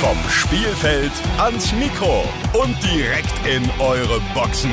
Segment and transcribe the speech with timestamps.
[0.00, 2.22] Vom Spielfeld ans Mikro
[2.52, 4.70] und direkt in eure Boxen.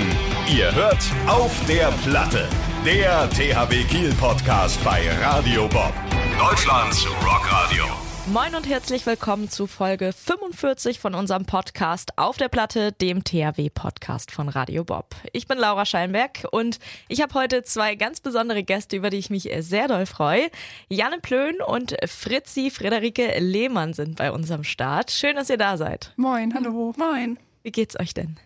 [0.47, 2.47] Ihr hört auf der Platte.
[2.85, 5.93] Der THW Kiel Podcast bei Radio Bob.
[6.37, 8.04] Deutschlands Rockradio.
[8.33, 14.31] Moin und herzlich willkommen zu Folge 45 von unserem Podcast Auf der Platte, dem THW-Podcast
[14.31, 15.15] von Radio Bob.
[15.31, 19.29] Ich bin Laura Scheinberg und ich habe heute zwei ganz besondere Gäste, über die ich
[19.29, 20.49] mich sehr doll freue.
[20.89, 25.11] Janne Plön und Fritzi Friederike Lehmann sind bei unserem Start.
[25.11, 26.11] Schön, dass ihr da seid.
[26.15, 26.93] Moin, hallo.
[26.97, 27.37] Moin.
[27.61, 28.37] Wie geht's euch denn?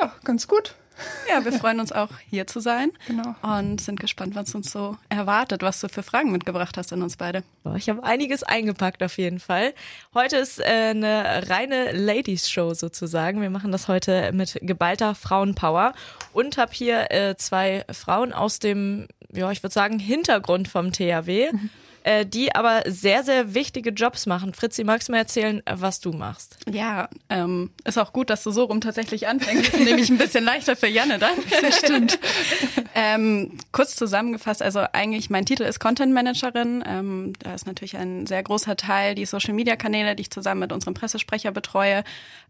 [0.00, 0.76] Ja, ganz gut.
[1.28, 2.90] Ja, wir freuen uns auch hier zu sein.
[3.06, 3.34] Genau.
[3.42, 7.16] Und sind gespannt, was uns so erwartet, was du für Fragen mitgebracht hast an uns
[7.16, 7.42] beide.
[7.76, 9.74] Ich habe einiges eingepackt auf jeden Fall.
[10.14, 13.40] Heute ist äh, eine reine Ladies-Show sozusagen.
[13.40, 15.92] Wir machen das heute mit geballter Frauenpower
[16.32, 21.52] und habe hier äh, zwei Frauen aus dem, ja, ich würde sagen, Hintergrund vom THW.
[21.52, 21.70] Mhm
[22.08, 24.54] äh, die aber sehr, sehr wichtige Jobs machen.
[24.54, 26.56] Fritzi, magst du mir erzählen, was du machst?
[26.66, 29.78] Ja, ähm, ist auch gut, dass du so rum tatsächlich anfängst.
[29.78, 31.36] Nämlich ein bisschen leichter für Janne dann.
[31.60, 32.18] Das stimmt.
[32.94, 36.82] ähm, kurz zusammengefasst, also eigentlich mein Titel ist Content Managerin.
[36.86, 40.60] Ähm, da ist natürlich ein sehr großer Teil die Social Media Kanäle, die ich zusammen
[40.60, 42.04] mit unserem Pressesprecher betreue.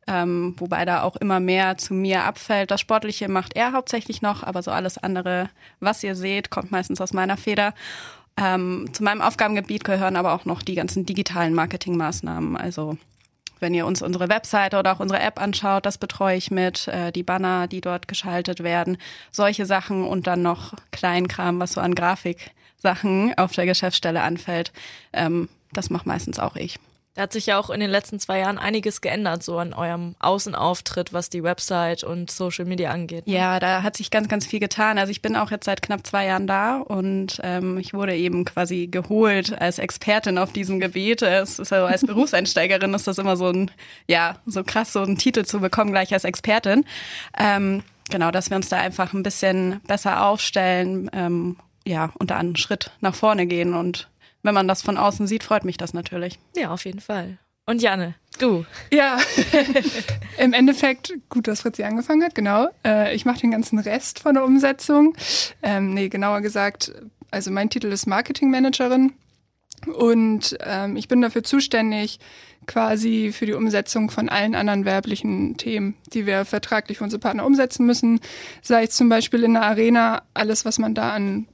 [0.06, 2.70] Ähm, wobei da auch immer mehr zu mir abfällt.
[2.70, 7.00] Das Sportliche macht er hauptsächlich noch, aber so alles andere, was ihr seht, kommt meistens
[7.00, 7.74] aus meiner Feder.
[8.38, 12.56] Ähm, zu meinem Aufgabengebiet gehören aber auch noch die ganzen digitalen Marketingmaßnahmen.
[12.56, 12.96] Also
[13.60, 17.10] wenn ihr uns unsere Webseite oder auch unsere App anschaut, das betreue ich mit, äh,
[17.10, 18.96] die Banner, die dort geschaltet werden,
[19.32, 24.72] solche Sachen und dann noch Kleinkram, was so an Grafiksachen auf der Geschäftsstelle anfällt.
[25.12, 26.78] Ähm, das mache meistens auch ich.
[27.18, 30.14] Da hat sich ja auch in den letzten zwei Jahren einiges geändert, so an eurem
[30.20, 33.26] Außenauftritt, was die Website und Social Media angeht.
[33.26, 33.34] Ne?
[33.34, 34.98] Ja, da hat sich ganz, ganz viel getan.
[34.98, 38.44] Also ich bin auch jetzt seit knapp zwei Jahren da und ähm, ich wurde eben
[38.44, 41.22] quasi geholt als Expertin auf diesem Gebiet.
[41.22, 43.72] Es ist also als Berufseinsteigerin ist das immer so ein,
[44.06, 46.84] ja, so krass, so einen Titel zu bekommen, gleich als Expertin.
[47.36, 52.36] Ähm, genau, dass wir uns da einfach ein bisschen besser aufstellen, ähm, ja, und da
[52.36, 54.08] einen Schritt nach vorne gehen und
[54.42, 56.38] wenn man das von außen sieht, freut mich das natürlich.
[56.56, 57.38] Ja, auf jeden Fall.
[57.66, 58.64] Und Janne, du.
[58.90, 59.18] Ja,
[60.38, 62.68] im Endeffekt, gut, dass Fritzi angefangen hat, genau.
[62.82, 65.14] Äh, ich mache den ganzen Rest von der Umsetzung.
[65.62, 66.92] Ähm, nee, genauer gesagt,
[67.30, 69.12] also mein Titel ist Marketingmanagerin
[69.86, 72.20] und ähm, ich bin dafür zuständig,
[72.66, 77.44] quasi für die Umsetzung von allen anderen werblichen Themen, die wir vertraglich für unsere Partner
[77.44, 78.20] umsetzen müssen.
[78.62, 81.48] Sei es zum Beispiel in der Arena, alles, was man da an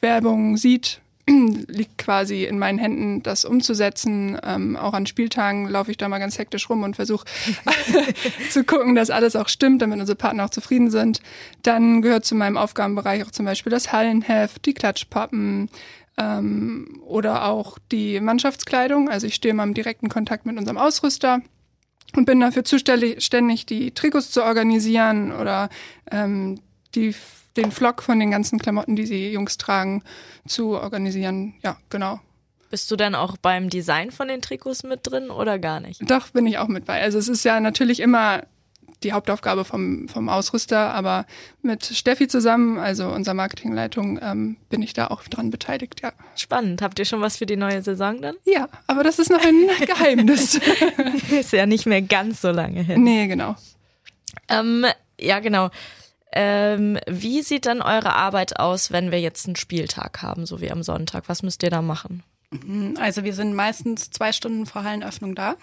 [0.00, 1.00] Werbung sieht,
[1.68, 4.38] liegt quasi in meinen Händen, das umzusetzen.
[4.44, 7.26] Ähm, auch an Spieltagen laufe ich da mal ganz hektisch rum und versuche
[8.50, 11.20] zu gucken, dass alles auch stimmt, damit unsere Partner auch zufrieden sind.
[11.62, 15.68] Dann gehört zu meinem Aufgabenbereich auch zum Beispiel das Hallenheft, die Klatschpappen
[16.16, 19.08] ähm, oder auch die Mannschaftskleidung.
[19.08, 21.40] Also ich stehe mal im direkten Kontakt mit unserem Ausrüster
[22.16, 25.68] und bin dafür zuständig, die Trikots zu organisieren oder
[26.10, 26.60] ähm,
[26.94, 27.14] die
[27.56, 30.02] den Vlog von den ganzen Klamotten, die die Jungs tragen,
[30.46, 31.54] zu organisieren.
[31.62, 32.20] Ja, genau.
[32.70, 36.08] Bist du dann auch beim Design von den Trikots mit drin oder gar nicht?
[36.08, 37.02] Doch, bin ich auch mit bei.
[37.02, 38.44] Also es ist ja natürlich immer
[39.02, 41.26] die Hauptaufgabe vom, vom Ausrüster, aber
[41.62, 46.12] mit Steffi zusammen, also unserer Marketingleitung, ähm, bin ich da auch dran beteiligt, ja.
[46.36, 46.82] Spannend.
[46.82, 48.36] Habt ihr schon was für die neue Saison dann?
[48.44, 50.60] Ja, aber das ist noch ein Geheimnis.
[51.30, 53.02] ist ja nicht mehr ganz so lange hin.
[53.02, 53.56] Nee, genau.
[54.48, 54.84] Ähm,
[55.18, 55.70] ja, genau.
[56.32, 60.70] Ähm, wie sieht dann eure Arbeit aus, wenn wir jetzt einen Spieltag haben, so wie
[60.70, 61.24] am Sonntag?
[61.28, 62.22] Was müsst ihr da machen?
[62.50, 65.56] Mhm, also wir sind meistens zwei Stunden vor Hallenöffnung da,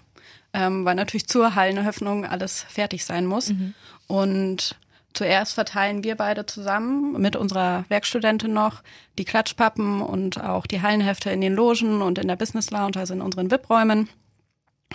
[0.54, 3.50] ähm, weil natürlich zur Hallenöffnung alles fertig sein muss.
[3.50, 3.74] Mhm.
[4.08, 4.76] Und
[5.14, 8.84] zuerst verteilen wir beide zusammen mit unserer Werkstudentin noch
[9.18, 13.14] die Klatschpappen und auch die Hallenhefte in den Logen und in der Business Lounge, also
[13.14, 14.10] in unseren VIP-Räumen.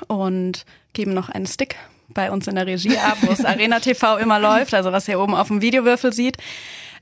[0.09, 1.77] Und geben noch einen Stick
[2.15, 5.21] bei uns in der Regie ab, wo es Arena TV immer läuft, also was ihr
[5.21, 6.37] oben auf dem Videowürfel sieht.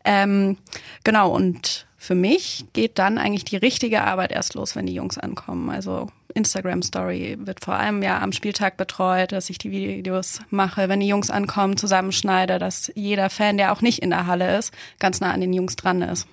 [0.04, 0.56] Ähm,
[1.04, 5.19] genau, und für mich geht dann eigentlich die richtige Arbeit erst los, wenn die Jungs
[5.19, 5.69] ankommen.
[5.69, 10.88] Also Instagram Story wird vor allem ja am Spieltag betreut, dass ich die Videos mache,
[10.88, 14.73] wenn die Jungs ankommen, zusammenschneide, dass jeder Fan, der auch nicht in der Halle ist,
[14.99, 16.26] ganz nah an den Jungs dran ist.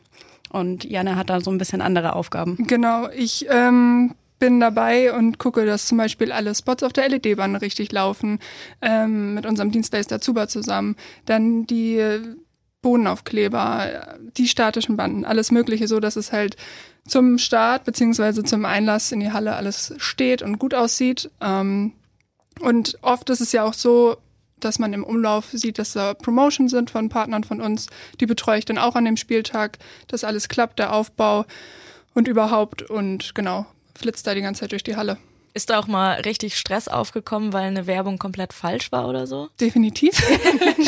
[0.50, 2.56] Und Janne hat da so ein bisschen andere Aufgaben.
[2.68, 7.56] Genau, ich ähm, bin dabei und gucke, dass zum Beispiel alle Spots auf der LED-Bahn
[7.56, 8.40] richtig laufen,
[8.82, 10.96] ähm, mit unserem Dienstleister Zuba zusammen.
[11.26, 12.20] Dann die
[12.82, 16.56] Bodenaufkleber, die statischen Banden, alles Mögliche, so dass es halt
[17.08, 21.32] zum Start beziehungsweise zum Einlass in die Halle alles steht und gut aussieht.
[21.42, 21.94] Ähm,
[22.60, 24.18] und oft ist es ja auch so,
[24.60, 27.88] dass man im Umlauf sieht, dass da Promotion sind von Partnern von uns.
[28.20, 31.46] Die betreue ich dann auch an dem Spieltag, dass alles klappt, der Aufbau
[32.14, 32.82] und überhaupt.
[32.82, 33.68] Und genau,
[33.98, 35.18] flitzt da die ganze Zeit durch die Halle.
[35.54, 39.50] Ist da auch mal richtig Stress aufgekommen, weil eine Werbung komplett falsch war oder so?
[39.60, 40.22] Definitiv.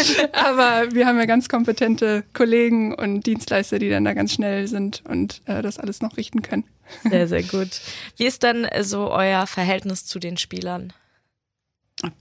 [0.34, 5.02] Aber wir haben ja ganz kompetente Kollegen und Dienstleister, die dann da ganz schnell sind
[5.08, 6.66] und äh, das alles noch richten können.
[7.04, 7.82] Sehr, sehr gut.
[8.18, 10.94] Wie ist dann so euer Verhältnis zu den Spielern?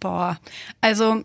[0.00, 0.38] Boah,
[0.80, 1.24] also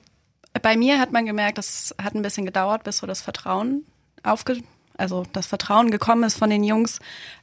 [0.62, 3.86] bei mir hat man gemerkt, das hat ein bisschen gedauert, bis so das Vertrauen
[4.24, 4.57] aufge,
[4.98, 7.00] also das Vertrauen gekommen ist von den Jungs.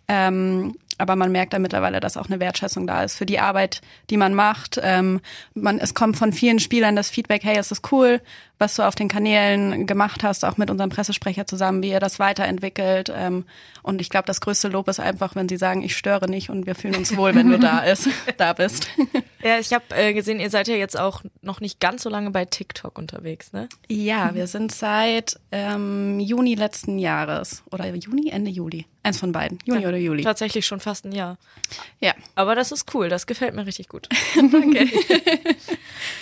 [0.06, 3.81] Ähm, aber man merkt da mittlerweile, dass auch eine Wertschätzung da ist für die Arbeit,
[4.11, 4.81] die man macht.
[4.82, 5.20] Ähm,
[5.55, 8.20] man, es kommt von vielen Spielern das Feedback, hey, es ist cool,
[8.58, 12.19] was du auf den Kanälen gemacht hast, auch mit unserem Pressesprecher zusammen, wie ihr das
[12.19, 13.12] weiterentwickelt.
[13.14, 13.44] Ähm,
[13.82, 16.67] und ich glaube, das größte Lob ist einfach, wenn sie sagen, ich störe nicht und
[16.67, 18.88] wir fühlen uns wohl, wenn du da ist, da bist.
[19.42, 22.31] Ja, ich habe äh, gesehen, ihr seid ja jetzt auch noch nicht ganz so lange
[22.31, 23.69] bei TikTok unterwegs, ne?
[23.88, 28.87] Ja, wir sind seit ähm, Juni letzten Jahres oder Juni, Ende Juli.
[29.02, 30.22] Eins von beiden, Juni ja, oder Juli.
[30.22, 31.38] Tatsächlich schon fast ein Jahr.
[32.00, 32.12] Ja.
[32.34, 34.08] Aber das ist cool, das gefällt mir richtig gut.
[34.37, 34.87] Danke.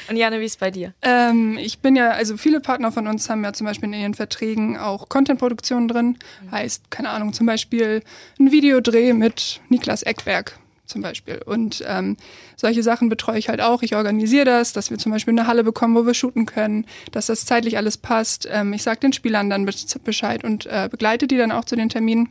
[0.09, 0.94] Und Janne, wie ist bei dir?
[1.03, 4.15] Ähm, ich bin ja, also viele Partner von uns haben ja zum Beispiel in ihren
[4.15, 6.19] Verträgen auch Content-Produktionen drin.
[6.43, 6.50] Mhm.
[6.53, 8.03] Heißt, keine Ahnung, zum Beispiel
[8.38, 11.40] ein Videodreh mit Niklas Eckberg zum Beispiel.
[11.44, 12.17] Und ähm,
[12.56, 13.82] solche Sachen betreue ich halt auch.
[13.82, 17.26] Ich organisiere das, dass wir zum Beispiel eine Halle bekommen, wo wir shooten können, dass
[17.26, 18.49] das zeitlich alles passt.
[18.50, 19.69] Ähm, ich sage den Spielern dann
[20.05, 22.31] Bescheid und äh, begleite die dann auch zu den Terminen.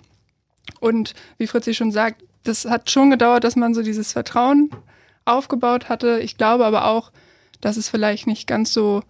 [0.79, 4.71] Und wie Fritzi schon sagt, das hat schon gedauert, dass man so dieses Vertrauen
[5.25, 6.19] aufgebaut hatte.
[6.19, 7.11] Ich glaube aber auch,
[7.61, 9.03] dass es vielleicht nicht ganz so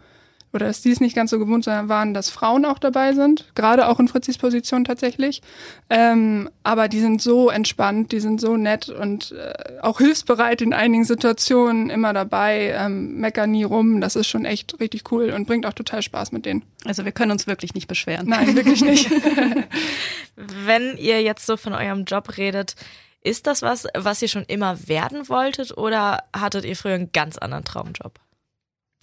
[0.54, 3.88] oder dass die es nicht ganz so gewohnt waren, dass Frauen auch dabei sind, gerade
[3.88, 5.42] auch in Fritzis Position tatsächlich.
[5.90, 10.74] Ähm, aber die sind so entspannt, die sind so nett und äh, auch hilfsbereit in
[10.74, 14.02] einigen Situationen, immer dabei, ähm, meckern nie rum.
[14.02, 16.64] Das ist schon echt richtig cool und bringt auch total Spaß mit denen.
[16.86, 18.28] Also wir können uns wirklich nicht beschweren.
[18.28, 19.10] Nein, wirklich nicht.
[20.36, 22.76] Wenn ihr jetzt so von eurem Job redet,
[23.22, 27.38] ist das was, was ihr schon immer werden wolltet oder hattet ihr früher einen ganz
[27.38, 28.20] anderen Traumjob?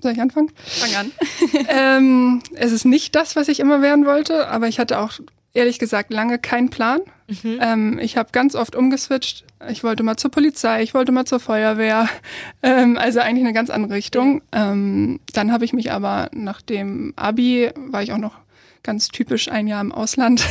[0.05, 0.53] Soll ich anfangen?
[0.67, 1.13] Fang an.
[1.71, 5.13] ähm, es ist nicht das, was ich immer werden wollte, aber ich hatte auch
[5.55, 7.01] ehrlich gesagt lange keinen Plan.
[7.27, 7.59] Mhm.
[7.59, 9.47] Ähm, ich habe ganz oft umgeswitcht.
[9.71, 12.07] Ich wollte mal zur Polizei, ich wollte mal zur Feuerwehr.
[12.63, 14.43] Ähm, also eigentlich eine ganz andere Richtung.
[14.53, 18.37] Ähm, dann habe ich mich aber nach dem Abi, war ich auch noch
[18.83, 20.47] ganz typisch ein Jahr im Ausland,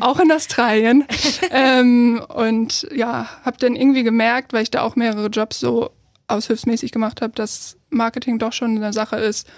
[0.00, 1.04] auch in Australien.
[1.50, 5.90] ähm, und ja, habe dann irgendwie gemerkt, weil ich da auch mehrere Jobs so
[6.28, 9.48] aushilfsmäßig gemacht habe, dass Marketing doch schon eine Sache ist,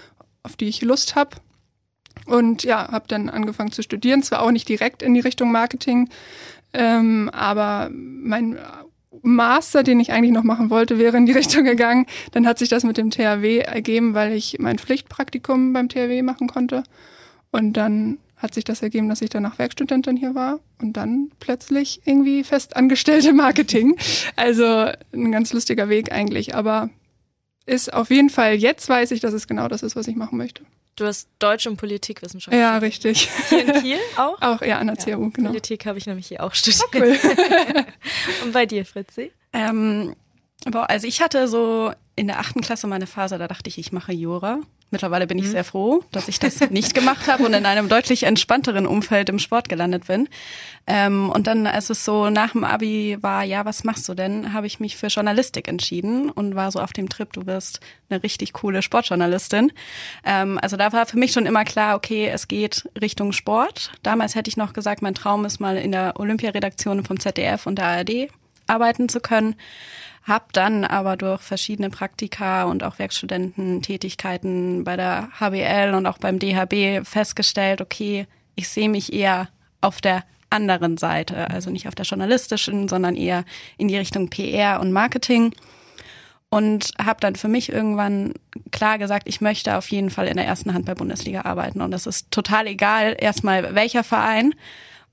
[0.43, 1.37] auf die ich Lust habe.
[2.25, 6.09] Und ja, habe dann angefangen zu studieren, zwar auch nicht direkt in die Richtung Marketing,
[6.73, 8.57] ähm, aber mein
[9.21, 12.05] Master, den ich eigentlich noch machen wollte, wäre in die Richtung gegangen.
[12.31, 16.47] Dann hat sich das mit dem THW ergeben, weil ich mein Pflichtpraktikum beim THW machen
[16.47, 16.83] konnte.
[17.51, 22.01] Und dann hat sich das ergeben, dass ich danach Werkstudentin hier war und dann plötzlich
[22.05, 23.97] irgendwie festangestellte Marketing.
[24.35, 26.89] Also ein ganz lustiger Weg eigentlich, aber
[27.65, 30.37] ist auf jeden Fall, jetzt weiß ich, dass es genau das ist, was ich machen
[30.37, 30.63] möchte.
[30.95, 32.57] Du hast Deutsch und Politikwissenschaft.
[32.57, 33.29] Ja, richtig.
[33.49, 34.41] Hier in Kiel auch?
[34.41, 35.49] Auch, ja, an der ja, CAU, genau.
[35.49, 36.85] Politik habe ich nämlich hier auch studiert.
[36.93, 37.19] Cool.
[38.43, 39.31] und bei dir, Fritzi?
[39.53, 40.15] Ähm,
[40.65, 43.91] boah, also ich hatte so in der achten Klasse meine Phase, da dachte ich, ich
[43.91, 44.59] mache Jura.
[44.89, 45.51] Mittlerweile bin ich mhm.
[45.51, 49.37] sehr froh, dass ich das nicht gemacht habe und in einem deutlich entspannteren Umfeld im
[49.37, 50.27] Sport gelandet bin.
[50.87, 54.51] Ähm, und dann, als es so nach dem Abi war, ja, was machst du denn,
[54.51, 58.23] habe ich mich für Journalistik entschieden und war so auf dem Trip, du wirst eine
[58.23, 59.71] richtig coole Sportjournalistin.
[60.25, 63.91] Ähm, also da war für mich schon immer klar, okay, es geht Richtung Sport.
[64.01, 67.77] Damals hätte ich noch gesagt, mein Traum ist mal in der Olympiaredaktion vom ZDF und
[67.77, 68.29] der ARD
[68.65, 69.55] arbeiten zu können.
[70.27, 76.37] Hab dann aber durch verschiedene Praktika und auch Werkstudententätigkeiten bei der HBL und auch beim
[76.37, 79.47] DHB festgestellt, okay, ich sehe mich eher
[79.79, 83.45] auf der anderen Seite, also nicht auf der journalistischen, sondern eher
[83.77, 85.53] in die Richtung PR und Marketing.
[86.49, 88.33] Und habe dann für mich irgendwann
[88.71, 91.81] klar gesagt, ich möchte auf jeden Fall in der ersten Hand bei Bundesliga arbeiten.
[91.81, 94.53] Und das ist total egal erstmal welcher Verein,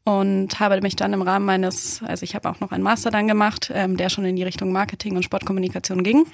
[0.04, 3.26] und habe mich dann im Rahmen meines, also ich habe auch noch einen Master dann
[3.26, 6.26] gemacht, ähm, der schon in die Richtung Marketing und Sportkommunikation ging,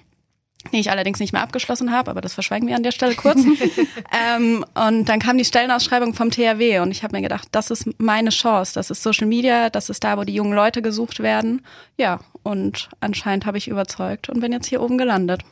[0.72, 3.38] den ich allerdings nicht mehr abgeschlossen habe, aber das verschweigen wir an der Stelle kurz.
[4.36, 7.88] ähm, und dann kam die Stellenausschreibung vom THW und ich habe mir gedacht, das ist
[7.98, 11.64] meine Chance, das ist Social Media, das ist da, wo die jungen Leute gesucht werden.
[11.96, 15.42] Ja, und anscheinend habe ich überzeugt und bin jetzt hier oben gelandet.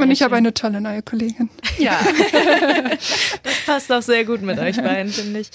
[0.00, 1.50] Und ich habe eine tolle neue Kollegin.
[1.78, 1.98] Ja.
[3.42, 5.50] das passt auch sehr gut mit euch beiden, finde ich.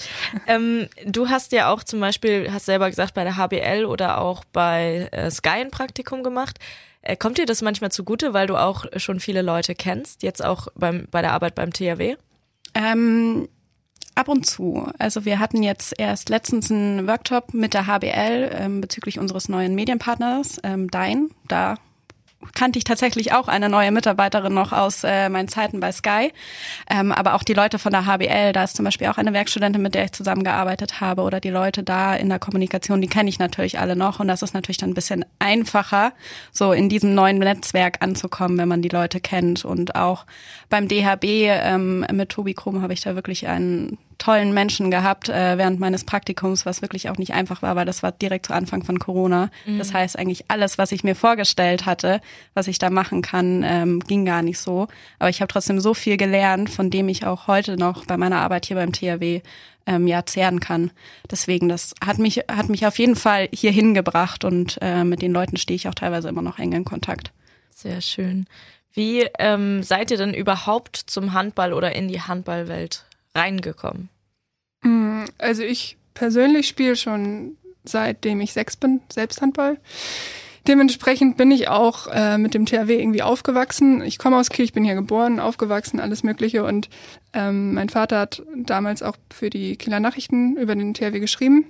[0.46, 4.44] Ähm, du hast ja auch zum Beispiel, hast selber gesagt, bei der HBL oder auch
[4.52, 6.58] bei äh, Sky ein Praktikum gemacht.
[7.02, 10.68] Äh, kommt dir das manchmal zugute, weil du auch schon viele Leute kennst, jetzt auch
[10.74, 12.16] beim, bei der Arbeit beim THW?
[12.74, 13.48] Ähm,
[14.16, 14.90] ab und zu.
[14.98, 19.74] Also wir hatten jetzt erst letztens einen Workshop mit der HBL ähm, bezüglich unseres neuen
[19.74, 21.30] Medienpartners, ähm, Dein.
[21.46, 21.76] Da
[22.54, 26.32] kannte ich tatsächlich auch eine neue Mitarbeiterin noch aus äh, meinen Zeiten bei Sky.
[26.90, 29.82] Ähm, aber auch die Leute von der HBL, da ist zum Beispiel auch eine Werkstudentin,
[29.82, 33.38] mit der ich zusammengearbeitet habe, oder die Leute da in der Kommunikation, die kenne ich
[33.38, 34.20] natürlich alle noch.
[34.20, 36.12] Und das ist natürlich dann ein bisschen einfacher,
[36.52, 39.64] so in diesem neuen Netzwerk anzukommen, wenn man die Leute kennt.
[39.64, 40.26] Und auch
[40.68, 45.58] beim DHB ähm, mit Tobi Krumm habe ich da wirklich einen tollen Menschen gehabt äh,
[45.58, 48.82] während meines Praktikums, was wirklich auch nicht einfach war, weil das war direkt zu Anfang
[48.82, 49.50] von Corona.
[49.66, 49.78] Mhm.
[49.78, 52.20] Das heißt, eigentlich alles, was ich mir vorgestellt hatte,
[52.54, 54.88] was ich da machen kann, ähm, ging gar nicht so.
[55.18, 58.40] Aber ich habe trotzdem so viel gelernt, von dem ich auch heute noch bei meiner
[58.40, 59.42] Arbeit hier beim THW
[59.86, 60.90] ähm, ja zehren kann.
[61.30, 65.32] Deswegen, das hat mich, hat mich auf jeden Fall hier hingebracht und äh, mit den
[65.32, 67.32] Leuten stehe ich auch teilweise immer noch eng in Kontakt.
[67.70, 68.46] Sehr schön.
[68.92, 73.04] Wie ähm, seid ihr denn überhaupt zum Handball oder in die Handballwelt
[73.36, 74.08] reingekommen?
[74.82, 77.56] Mm, also ich persönlich spiele schon
[77.88, 79.78] seitdem ich sechs bin, selbst Handball.
[80.66, 84.02] Dementsprechend bin ich auch äh, mit dem THW irgendwie aufgewachsen.
[84.02, 86.64] Ich komme aus Kiel, ich bin hier geboren, aufgewachsen, alles Mögliche.
[86.64, 86.88] Und
[87.32, 91.66] ähm, mein Vater hat damals auch für die Kieler Nachrichten über den THW geschrieben.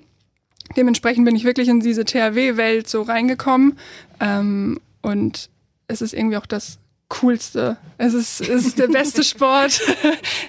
[0.76, 3.78] Dementsprechend bin ich wirklich in diese THW-Welt so reingekommen.
[4.18, 5.50] Ähm, und
[5.88, 7.76] es ist irgendwie auch das Coolste.
[7.98, 9.80] Es ist, es ist der beste Sport.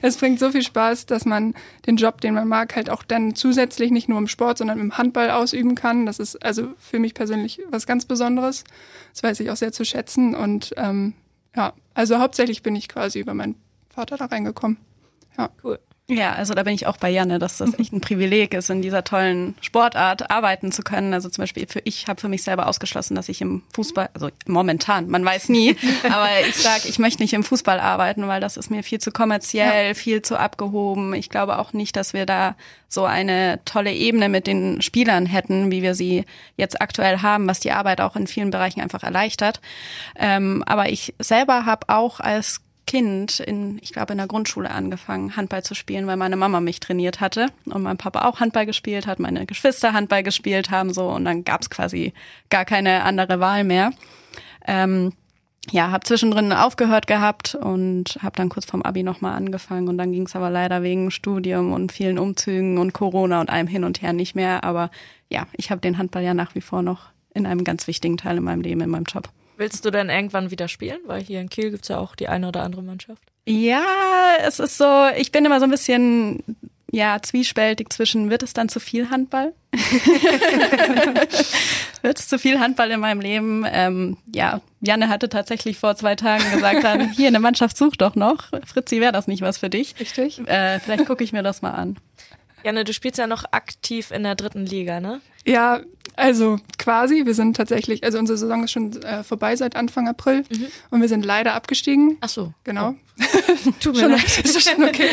[0.01, 1.53] es bringt so viel Spaß, dass man
[1.85, 4.97] den Job, den man mag, halt auch dann zusätzlich nicht nur im Sport, sondern im
[4.97, 6.05] Handball ausüben kann.
[6.05, 8.63] Das ist also für mich persönlich was ganz Besonderes.
[9.13, 10.33] Das weiß ich auch sehr zu schätzen.
[10.35, 11.13] Und ähm,
[11.55, 13.55] ja, also hauptsächlich bin ich quasi über meinen
[13.89, 14.77] Vater da reingekommen.
[15.37, 15.49] Ja.
[15.63, 15.79] Cool.
[16.09, 18.81] Ja, also da bin ich auch bei Janne, dass das echt ein Privileg ist, in
[18.81, 21.13] dieser tollen Sportart arbeiten zu können.
[21.13, 24.29] Also zum Beispiel für ich habe für mich selber ausgeschlossen, dass ich im Fußball, also
[24.45, 28.55] momentan, man weiß nie, aber ich sage, ich möchte nicht im Fußball arbeiten, weil das
[28.55, 29.93] ist mir viel zu kommerziell, ja.
[29.95, 31.13] viel zu abgehoben.
[31.13, 32.55] Ich glaube auch nicht, dass wir da
[32.87, 36.23] so eine tolle Ebene mit den Spielern hätten, wie wir sie
[36.55, 39.59] jetzt aktuell haben, was die Arbeit auch in vielen Bereichen einfach erleichtert.
[40.15, 45.35] Ähm, aber ich selber habe auch als Kind in, ich glaube, in der Grundschule angefangen,
[45.35, 49.05] Handball zu spielen, weil meine Mama mich trainiert hatte und mein Papa auch Handball gespielt
[49.05, 52.13] hat, meine Geschwister Handball gespielt haben so und dann gab's quasi
[52.49, 53.91] gar keine andere Wahl mehr.
[54.65, 55.13] Ähm,
[55.69, 60.13] ja, habe zwischendrin aufgehört gehabt und habe dann kurz vorm Abi nochmal angefangen und dann
[60.13, 64.13] ging's aber leider wegen Studium und vielen Umzügen und Corona und allem hin und her
[64.13, 64.63] nicht mehr.
[64.63, 64.89] Aber
[65.29, 68.37] ja, ich habe den Handball ja nach wie vor noch in einem ganz wichtigen Teil
[68.37, 69.29] in meinem Leben, in meinem Job.
[69.57, 70.99] Willst du denn irgendwann wieder spielen?
[71.05, 73.23] Weil hier in Kiel gibt's ja auch die eine oder andere Mannschaft.
[73.45, 73.83] Ja,
[74.41, 76.43] es ist so, ich bin immer so ein bisschen
[76.91, 79.53] ja, zwiespältig zwischen, wird es dann zu viel Handball?
[82.01, 83.65] wird es zu viel Handball in meinem Leben?
[83.69, 88.15] Ähm, ja, Janne hatte tatsächlich vor zwei Tagen gesagt, dann, hier eine Mannschaft sucht doch
[88.15, 88.51] noch.
[88.65, 89.99] Fritzi, wäre das nicht was für dich?
[89.99, 90.39] Richtig.
[90.47, 91.97] Äh, vielleicht gucke ich mir das mal an.
[92.63, 95.21] Janne, du spielst ja noch aktiv in der dritten Liga, ne?
[95.45, 95.81] Ja,
[96.17, 97.25] also quasi.
[97.25, 100.67] Wir sind tatsächlich, also unsere Saison ist schon äh, vorbei seit Anfang April mhm.
[100.89, 102.17] und wir sind leider abgestiegen.
[102.21, 102.53] Ach so.
[102.63, 102.95] Genau.
[103.19, 103.71] Oh.
[103.79, 104.39] Tut mir leid.
[104.43, 105.09] ist schon okay.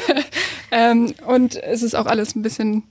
[0.70, 2.84] ähm, und es ist auch alles ein bisschen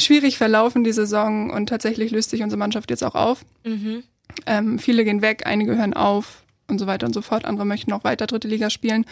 [0.00, 1.50] schwierig verlaufen, die Saison.
[1.50, 3.44] Und tatsächlich löst sich unsere Mannschaft jetzt auch auf.
[3.64, 4.02] Mhm.
[4.46, 7.46] Ähm, viele gehen weg, einige hören auf und so weiter und so fort.
[7.46, 9.06] Andere möchten auch weiter dritte Liga spielen.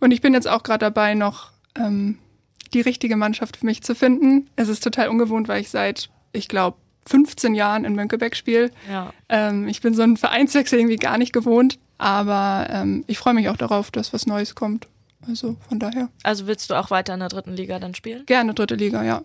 [0.00, 2.18] Und ich bin jetzt auch gerade dabei, noch ähm,
[2.72, 4.48] die richtige Mannschaft für mich zu finden.
[4.56, 8.70] Es ist total ungewohnt, weil ich seit, ich glaube, 15 Jahren in Mönckeberg spiele.
[8.90, 9.12] Ja.
[9.28, 13.48] Ähm, ich bin so einen Vereinswechsel irgendwie gar nicht gewohnt, aber ähm, ich freue mich
[13.48, 14.88] auch darauf, dass was Neues kommt.
[15.26, 16.08] Also von daher.
[16.22, 18.26] Also willst du auch weiter in der dritten Liga dann spielen?
[18.26, 19.22] Gerne dritte Liga, ja.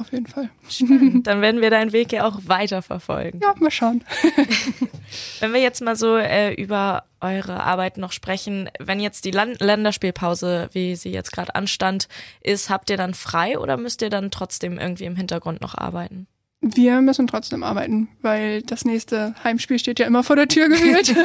[0.00, 0.48] Auf jeden Fall.
[0.66, 1.26] Spannend.
[1.26, 3.38] Dann werden wir deinen Weg ja auch weiter verfolgen.
[3.42, 4.02] Ja, mal schauen.
[5.40, 9.60] wenn wir jetzt mal so äh, über eure Arbeit noch sprechen, wenn jetzt die Land
[9.60, 12.08] Länderspielpause, wie sie jetzt gerade anstand,
[12.40, 16.26] ist, habt ihr dann frei oder müsst ihr dann trotzdem irgendwie im Hintergrund noch arbeiten?
[16.62, 21.16] Wir müssen trotzdem arbeiten, weil das nächste Heimspiel steht ja immer vor der Tür gefühlt.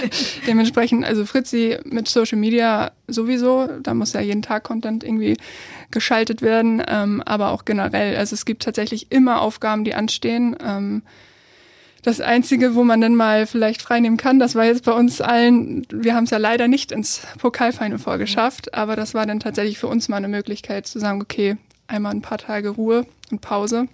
[0.48, 5.36] Dementsprechend, also Fritzi mit Social Media sowieso, da muss ja jeden Tag Content irgendwie
[5.92, 8.16] geschaltet werden, ähm, aber auch generell.
[8.16, 10.56] Also es gibt tatsächlich immer Aufgaben, die anstehen.
[10.64, 11.02] Ähm,
[12.02, 15.86] das Einzige, wo man dann mal vielleicht freinehmen kann, das war jetzt bei uns allen,
[15.92, 19.88] wir haben es ja leider nicht ins Pokalfinale vorgeschafft, aber das war dann tatsächlich für
[19.88, 23.90] uns mal eine Möglichkeit zu sagen, okay, einmal ein paar Tage Ruhe und Pause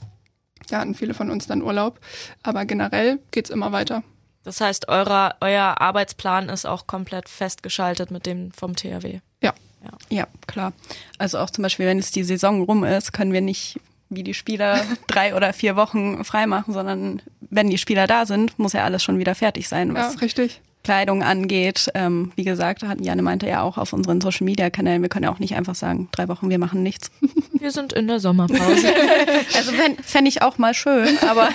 [0.70, 2.00] da hatten viele von uns dann Urlaub.
[2.44, 4.04] Aber generell geht's immer weiter.
[4.44, 9.20] Das heißt, eurer, euer Arbeitsplan ist auch komplett festgeschaltet mit dem vom THW.
[9.42, 9.54] Ja.
[9.84, 9.92] ja.
[10.10, 10.74] Ja, klar.
[11.18, 14.34] Also auch zum Beispiel, wenn es die Saison rum ist, können wir nicht wie die
[14.34, 19.04] Spieler drei oder vier Wochen freimachen, sondern wenn die Spieler da sind, muss ja alles
[19.04, 19.96] schon wieder fertig sein.
[19.96, 20.62] ja, richtig.
[20.84, 21.90] Kleidung angeht.
[21.94, 25.32] Ähm, wie gesagt, Janne meinte ja auch auf unseren Social Media Kanälen, wir können ja
[25.32, 27.12] auch nicht einfach sagen, drei Wochen, wir machen nichts.
[27.54, 28.88] Wir sind in der Sommerpause.
[29.56, 29.72] also
[30.02, 31.50] fände ich auch mal schön, aber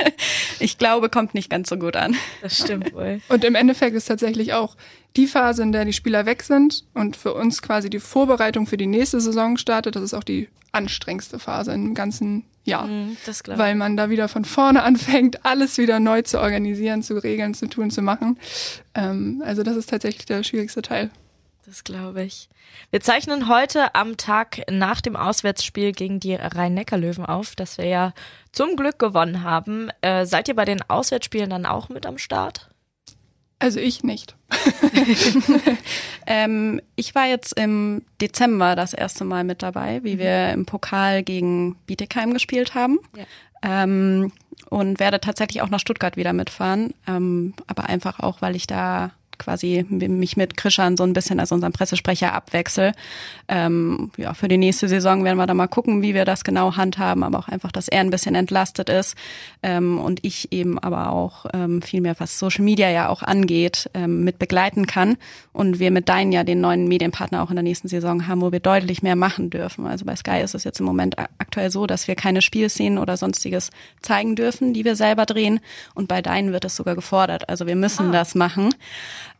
[0.60, 2.16] ich glaube, kommt nicht ganz so gut an.
[2.40, 3.20] Das stimmt wohl.
[3.28, 4.76] Und im Endeffekt ist tatsächlich auch
[5.14, 8.78] die Phase, in der die Spieler weg sind und für uns quasi die Vorbereitung für
[8.78, 12.86] die nächste Saison startet, das ist auch die anstrengendste Phase im ganzen Jahr.
[12.86, 13.16] Mhm,
[13.46, 17.68] weil man da wieder von vorne anfängt, alles wieder neu zu organisieren, zu regeln, zu
[17.68, 18.38] tun, zu machen.
[18.94, 21.10] Ähm, also das ist tatsächlich der schwierigste Teil.
[21.66, 22.48] Das glaube ich.
[22.90, 28.12] Wir zeichnen heute am Tag nach dem Auswärtsspiel gegen die Rhein-Neckar-Löwen auf, das wir ja
[28.50, 29.90] zum Glück gewonnen haben.
[30.00, 32.71] Äh, seid ihr bei den Auswärtsspielen dann auch mit am Start?
[33.62, 34.34] Also ich nicht.
[36.26, 40.18] ähm, ich war jetzt im Dezember das erste Mal mit dabei, wie mhm.
[40.18, 42.98] wir im Pokal gegen Bietigheim gespielt haben.
[43.16, 43.84] Ja.
[43.84, 44.32] Ähm,
[44.68, 46.92] und werde tatsächlich auch nach Stuttgart wieder mitfahren.
[47.06, 49.12] Ähm, aber einfach auch, weil ich da
[49.42, 52.92] quasi mich mit Krischan so ein bisschen als unseren Pressesprecher abwechsel.
[53.48, 56.76] Ähm, ja, für die nächste Saison werden wir da mal gucken, wie wir das genau
[56.76, 59.16] handhaben, aber auch einfach, dass er ein bisschen entlastet ist
[59.62, 63.90] ähm, und ich eben aber auch ähm, viel mehr, was Social Media ja auch angeht,
[63.94, 65.16] ähm, mit begleiten kann
[65.52, 68.52] und wir mit Dein ja den neuen Medienpartner auch in der nächsten Saison haben, wo
[68.52, 69.86] wir deutlich mehr machen dürfen.
[69.86, 73.16] Also bei Sky ist es jetzt im Moment aktuell so, dass wir keine Spielszenen oder
[73.16, 73.70] sonstiges
[74.02, 75.60] zeigen dürfen, die wir selber drehen
[75.94, 77.48] und bei Dein wird es sogar gefordert.
[77.48, 78.12] Also wir müssen ah.
[78.12, 78.74] das machen.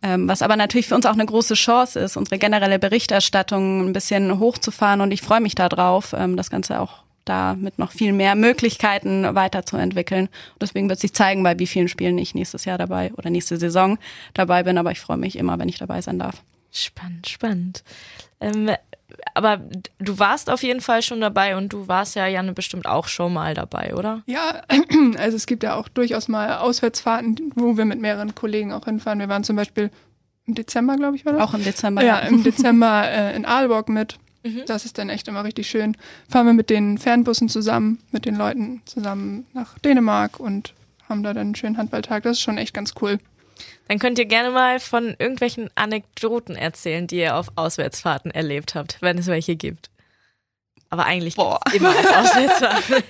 [0.02, 3.92] Ähm, was aber natürlich für uns auch eine große Chance ist, unsere generelle Berichterstattung ein
[3.92, 5.00] bisschen hochzufahren.
[5.00, 9.34] Und ich freue mich darauf, ähm, das Ganze auch da mit noch viel mehr Möglichkeiten
[9.34, 10.28] weiterzuentwickeln.
[10.60, 13.98] deswegen wird sich zeigen, bei wie vielen Spielen ich nächstes Jahr dabei oder nächste Saison
[14.34, 14.76] dabei bin.
[14.76, 16.42] Aber ich freue mich immer, wenn ich dabei sein darf.
[16.72, 17.84] Spannend, spannend.
[18.40, 18.70] Ähm,
[19.34, 19.60] aber
[19.98, 23.32] du warst auf jeden Fall schon dabei und du warst ja, Janne, bestimmt auch schon
[23.32, 24.22] mal dabei, oder?
[24.26, 24.62] Ja,
[25.18, 29.18] also es gibt ja auch durchaus mal Auswärtsfahrten, wo wir mit mehreren Kollegen auch hinfahren.
[29.18, 29.90] Wir waren zum Beispiel
[30.46, 31.42] im Dezember, glaube ich, war das?
[31.42, 32.04] Auch im Dezember.
[32.04, 34.18] Ja, im Dezember äh, in Aalborg mit.
[34.42, 34.62] Mhm.
[34.66, 35.96] Das ist dann echt immer richtig schön.
[36.28, 40.74] Fahren wir mit den Fernbussen zusammen, mit den Leuten zusammen nach Dänemark und
[41.08, 42.24] haben da dann einen schönen Handballtag.
[42.24, 43.18] Das ist schon echt ganz cool.
[43.88, 48.98] Dann könnt ihr gerne mal von irgendwelchen Anekdoten erzählen, die ihr auf Auswärtsfahrten erlebt habt,
[49.00, 49.90] wenn es welche gibt.
[50.88, 51.60] Aber eigentlich Boah.
[51.72, 53.02] immer auf Auswärtsfahrten.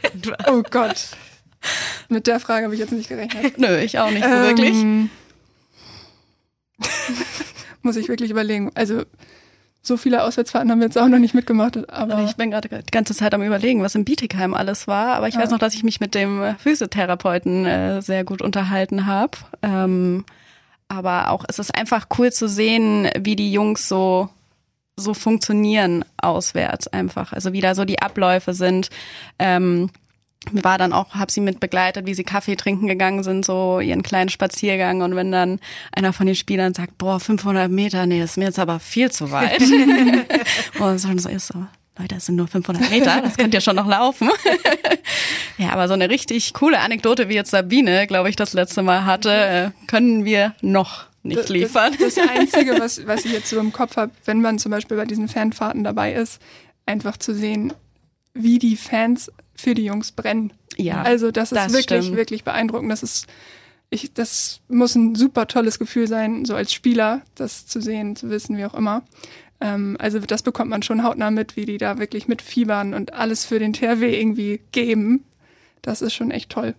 [0.49, 1.09] oh Gott.
[2.09, 3.59] Mit der Frage habe ich jetzt nicht gerechnet.
[3.59, 5.11] Nö, ich auch nicht so ähm, wirklich.
[7.83, 8.71] muss ich wirklich überlegen.
[8.75, 9.03] Also
[9.83, 11.89] so viele Auswärtsfahrten haben wir jetzt auch noch nicht mitgemacht.
[11.91, 15.15] Aber ich bin gerade die ganze Zeit am überlegen, was in Bietigheim alles war.
[15.15, 15.41] Aber ich ja.
[15.41, 19.39] weiß noch, dass ich mich mit dem Physiotherapeuten äh, sehr gut unterhalten habe.
[19.63, 20.25] Ähm,
[20.93, 24.29] aber auch es ist einfach cool zu sehen, wie die Jungs so
[24.95, 27.33] so funktionieren auswärts einfach.
[27.33, 28.91] Also wie da so die Abläufe sind.
[29.39, 29.91] Ähm,
[30.51, 34.03] war dann auch, habe sie mit begleitet, wie sie Kaffee trinken gegangen sind, so ihren
[34.03, 35.01] kleinen Spaziergang.
[35.03, 35.61] Und wenn dann
[35.93, 39.11] einer von den Spielern sagt, boah, 500 Meter, nee, das ist mir jetzt aber viel
[39.11, 39.61] zu weit.
[40.81, 41.65] und dann so ist so,
[41.99, 44.31] Leute, das sind nur 500 Meter, das könnt ihr schon noch laufen.
[45.59, 49.05] ja, aber so eine richtig coole Anekdote, wie jetzt Sabine, glaube ich, das letzte Mal
[49.05, 51.95] hatte, äh, können wir noch nicht liefern.
[51.99, 54.97] Das, das Einzige, was, was ich jetzt so im Kopf habe, wenn man zum Beispiel
[54.97, 56.41] bei diesen Fanfahrten dabei ist,
[56.87, 57.75] einfach zu sehen,
[58.35, 60.53] wie die Fans für die Jungs brennen.
[60.77, 61.03] Ja.
[61.03, 62.17] Also das ist das wirklich, stimmt.
[62.17, 62.91] wirklich beeindruckend.
[62.91, 63.27] Das ist,
[63.91, 68.31] ich, das muss ein super tolles Gefühl sein, so als Spieler, das zu sehen, zu
[68.31, 69.03] wissen, wie auch immer.
[69.63, 73.45] Ähm, also das bekommt man schon hautnah mit, wie die da wirklich mitfiebern und alles
[73.45, 75.25] für den THW irgendwie geben.
[75.83, 76.75] Das ist schon echt toll.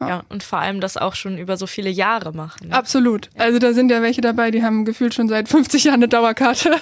[0.00, 0.08] Ja.
[0.08, 0.24] ja.
[0.28, 2.68] und vor allem das auch schon über so viele Jahre machen.
[2.68, 2.74] Ne?
[2.74, 3.30] Absolut.
[3.36, 6.70] Also da sind ja welche dabei, die haben gefühlt schon seit 50 Jahren eine Dauerkarte.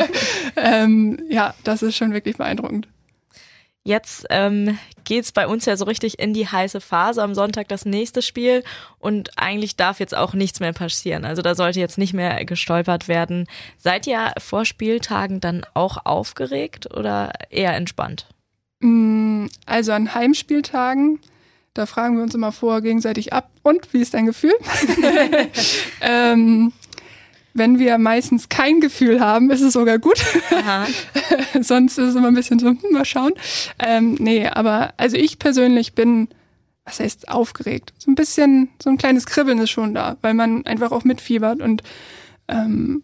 [0.56, 2.86] ähm, ja, das ist schon wirklich beeindruckend.
[3.82, 4.78] Jetzt ähm,
[5.12, 7.22] geht bei uns ja so richtig in die heiße Phase.
[7.22, 8.64] Am Sonntag das nächste Spiel
[8.98, 11.26] und eigentlich darf jetzt auch nichts mehr passieren.
[11.26, 13.46] Also da sollte jetzt nicht mehr gestolpert werden.
[13.76, 18.26] Seid ihr vor Spieltagen dann auch aufgeregt oder eher entspannt?
[18.80, 21.18] Mm, also an Heimspieltagen,
[21.74, 23.50] da fragen wir uns immer vor gegenseitig ab.
[23.62, 24.54] Und wie ist dein Gefühl?
[26.00, 26.72] ähm,
[27.54, 30.22] wenn wir meistens kein Gefühl haben, ist es sogar gut.
[31.60, 33.32] Sonst ist es immer ein bisschen so, hm, mal schauen.
[33.78, 36.28] Ähm, nee, aber also ich persönlich bin,
[36.84, 37.92] was heißt aufgeregt?
[37.98, 41.60] So ein bisschen, so ein kleines Kribbeln ist schon da, weil man einfach auch mitfiebert
[41.60, 41.82] und
[42.48, 43.02] ähm,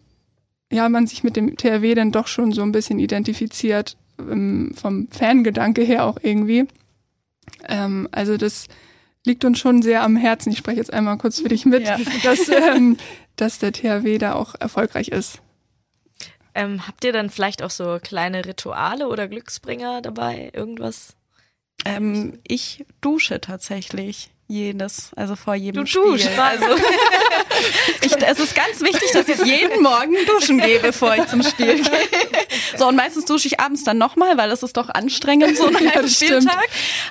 [0.71, 5.07] ja, man sich mit dem THW dann doch schon so ein bisschen identifiziert, ähm, vom
[5.09, 6.67] Fangedanke her auch irgendwie.
[7.67, 8.67] Ähm, also das
[9.29, 10.51] liegt uns schon sehr am Herzen.
[10.51, 11.97] Ich spreche jetzt einmal kurz für dich mit, ja.
[12.23, 12.97] dass, ähm,
[13.35, 15.39] dass der THW da auch erfolgreich ist.
[16.55, 20.49] Ähm, habt ihr dann vielleicht auch so kleine Rituale oder Glücksbringer dabei?
[20.53, 21.15] Irgendwas?
[21.85, 26.01] Ähm, ich dusche tatsächlich jedes, also vor jedem Du Spiel.
[26.03, 26.65] duschst, also
[28.01, 31.75] ich, es ist ganz wichtig, dass ich jeden Morgen duschen gehe, bevor ich zum Spiel
[31.75, 32.07] gehe.
[32.75, 35.79] So und meistens dusche ich abends dann nochmal, weil es ist doch anstrengend so nach
[35.81, 36.07] Ja.
[36.07, 36.67] Spieltag.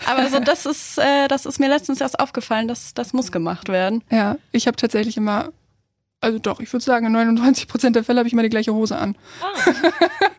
[0.07, 3.69] Aber so das ist, äh, das ist mir letztens erst aufgefallen, dass das muss gemacht
[3.69, 4.03] werden.
[4.11, 5.51] Ja, ich habe tatsächlich immer,
[6.21, 8.75] also doch, ich würde sagen, in 99 Prozent der Fälle habe ich immer die gleiche
[8.75, 9.17] Hose an.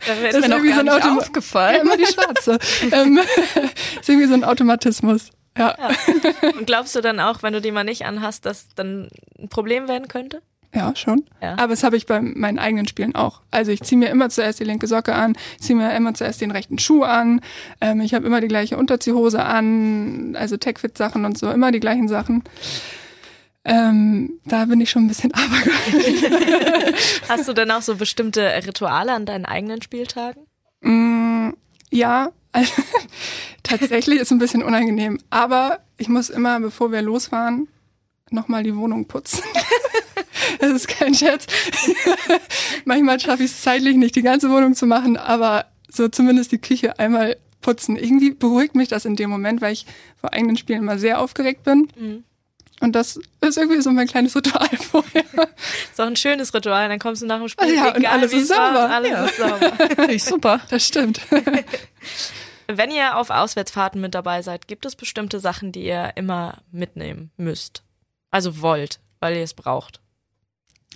[0.05, 1.81] Wird Das ist mir noch irgendwie so ein nicht Auto- Ja, aufgefallen.
[1.81, 2.59] immer die schwarze.
[2.91, 3.19] ähm,
[4.01, 5.29] ist irgendwie so ein Automatismus.
[5.59, 5.75] Ja,
[6.57, 9.87] Und glaubst du dann auch, wenn du die mal nicht anhast, dass dann ein Problem
[9.87, 10.41] werden könnte?
[10.73, 11.25] ja, schon.
[11.41, 11.53] Ja.
[11.53, 13.41] Aber das habe ich bei meinen eigenen Spielen auch.
[13.49, 16.51] Also ich ziehe mir immer zuerst die linke Socke an, ziehe mir immer zuerst den
[16.51, 17.41] rechten Schuh an.
[17.81, 22.07] Ähm, ich habe immer die gleiche Unterziehhose an, also Tech-Fit-Sachen und so, immer die gleichen
[22.07, 22.43] Sachen.
[23.65, 26.31] Ähm, da bin ich schon ein bisschen abergläubig.
[27.27, 30.43] Hast du denn auch so bestimmte Rituale an deinen eigenen Spieltagen?
[30.81, 31.53] Mm,
[31.89, 32.73] ja, also,
[33.69, 35.19] tatsächlich ist ein bisschen unangenehm.
[35.29, 37.67] Aber ich muss immer, bevor wir losfahren,
[38.31, 39.43] nochmal die Wohnung putzen.
[40.59, 41.45] das ist kein Scherz.
[42.85, 46.59] Manchmal schaffe ich es zeitlich nicht, die ganze Wohnung zu machen, aber so zumindest die
[46.59, 47.97] Küche einmal putzen.
[47.97, 49.85] Irgendwie beruhigt mich das in dem Moment, weil ich
[50.19, 51.87] vor eigenen Spielen immer sehr aufgeregt bin.
[51.97, 52.23] Mhm.
[52.81, 55.23] Und das ist irgendwie so mein kleines Ritual vorher.
[55.91, 58.31] Ist auch ein schönes Ritual, dann kommst du nach dem Spiel, Ja, und egal alles
[58.31, 58.89] wie ist es war, sauber.
[58.95, 59.25] alles Ja.
[59.25, 59.71] ist sauber.
[59.95, 60.61] Finde ich super.
[60.69, 61.19] Das stimmt.
[62.71, 67.31] Wenn ihr auf Auswärtsfahrten mit dabei seid, gibt es bestimmte Sachen, die ihr immer mitnehmen
[67.35, 67.81] müsst?
[68.29, 70.01] Also wollt, weil ihr es braucht.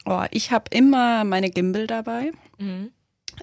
[0.06, 2.32] Oh, ich habe immer meine Gimbal dabei.
[2.60, 2.92] Mhm.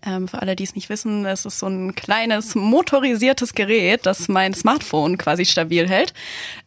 [0.04, 4.28] Ähm, für alle, die es nicht wissen, es ist so ein kleines motorisiertes Gerät, das
[4.28, 6.14] mein Smartphone quasi stabil hält,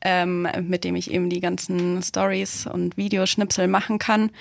[0.02, 4.32] ähm, mit dem ich eben die ganzen Stories und Videoschnipsel machen kann.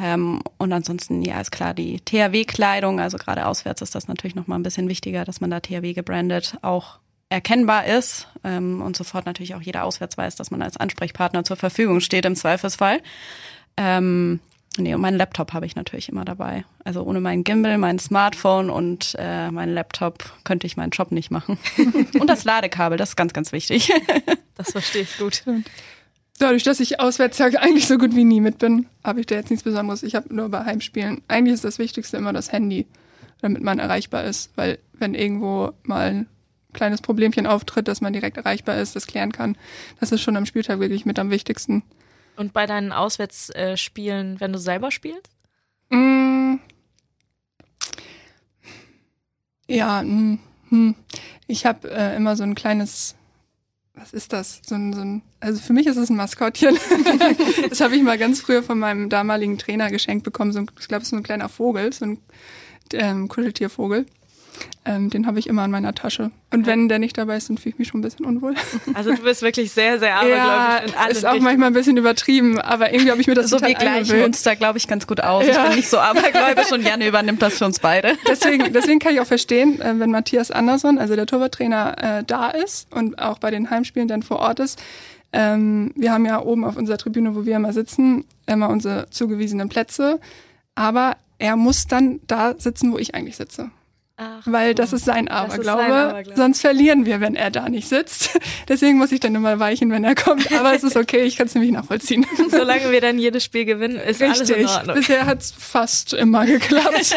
[0.00, 4.58] Ähm, und ansonsten, ja, ist klar, die THW-Kleidung, also gerade auswärts ist das natürlich nochmal
[4.58, 6.98] ein bisschen wichtiger, dass man da THW gebrandet auch
[7.30, 11.56] erkennbar ist ähm, und sofort natürlich auch jeder auswärts weiß, dass man als Ansprechpartner zur
[11.56, 13.00] Verfügung steht im Zweifelsfall.
[13.76, 14.40] Ähm,
[14.78, 16.64] nee, und meinen Laptop habe ich natürlich immer dabei.
[16.84, 21.30] Also ohne meinen Gimbal, mein Smartphone und äh, meinen Laptop könnte ich meinen Job nicht
[21.30, 21.58] machen.
[22.18, 23.92] und das Ladekabel, das ist ganz, ganz wichtig.
[24.58, 25.44] Das verstehe ich gut.
[26.38, 29.34] Dadurch, dass ich auswärts ja eigentlich so gut wie nie mit bin, habe ich da
[29.34, 30.02] jetzt nichts Besonderes.
[30.02, 31.22] Ich habe nur bei Heimspielen.
[31.26, 32.86] Eigentlich ist das Wichtigste immer das Handy,
[33.40, 34.50] damit man erreichbar ist.
[34.56, 36.26] Weil wenn irgendwo mal ein
[36.72, 39.56] kleines Problemchen auftritt, dass man direkt erreichbar ist, das klären kann,
[40.00, 41.82] das ist schon am Spieltag wirklich mit am wichtigsten.
[42.36, 45.30] Und bei deinen Auswärtsspielen, wenn du selber spielst?
[45.90, 46.56] Mm.
[49.66, 50.94] Ja, mm, hm.
[51.46, 53.16] ich habe äh, immer so ein kleines,
[54.00, 54.60] was ist das?
[54.66, 56.78] So ein, so ein, also für mich ist es ein Maskottchen.
[57.68, 60.52] das habe ich mal ganz früher von meinem damaligen Trainer geschenkt bekommen.
[60.52, 62.18] So ein, ich glaube, so ein kleiner Vogel, so ein
[62.92, 64.06] ähm, Kuscheltiervogel.
[64.84, 66.30] Ähm, den habe ich immer in meiner Tasche.
[66.50, 68.54] Und wenn der nicht dabei ist, dann fühle ich mich schon ein bisschen unwohl.
[68.94, 71.44] Also du bist wirklich sehr, sehr ja, abergläubisch in allen ist auch Richtungen.
[71.44, 74.26] manchmal ein bisschen übertrieben, aber irgendwie habe ich mir das so total wir gleichen eingewöhnt.
[74.26, 75.46] uns da, glaube ich, ganz gut aus.
[75.46, 75.52] Ja.
[75.52, 78.16] Ich bin nicht so abergläubisch und Janne übernimmt das für uns beide.
[78.28, 82.50] deswegen, deswegen kann ich auch verstehen, äh, wenn Matthias Andersson, also der Torwarttrainer, äh, da
[82.50, 84.80] ist und auch bei den Heimspielen dann vor Ort ist.
[85.32, 89.68] Ähm, wir haben ja oben auf unserer Tribüne, wo wir immer sitzen, immer unsere zugewiesenen
[89.68, 90.20] Plätze.
[90.74, 93.70] Aber er muss dann da sitzen, wo ich eigentlich sitze.
[94.20, 95.82] Ach, Weil das ist sein ist Aberglaube.
[95.82, 96.36] sein Aberglaube.
[96.36, 98.36] Sonst verlieren wir, wenn er da nicht sitzt.
[98.68, 100.52] Deswegen muss ich dann immer weichen, wenn er kommt.
[100.52, 102.26] Aber es ist okay, ich kann es nämlich nachvollziehen.
[102.50, 104.70] Solange wir dann jedes Spiel gewinnen, ist alles in Richtig.
[104.76, 104.96] Ordnung.
[104.96, 107.14] Bisher hat es fast immer geklappt.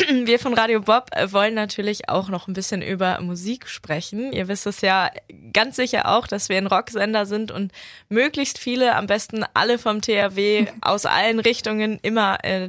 [0.24, 4.32] Wir von Radio Bob äh, wollen natürlich auch noch ein bisschen über Musik sprechen.
[4.32, 5.10] Ihr wisst es ja
[5.52, 7.72] ganz sicher auch, dass wir ein Rocksender sind und
[8.08, 12.68] möglichst viele, am besten alle vom THW aus allen Richtungen immer äh,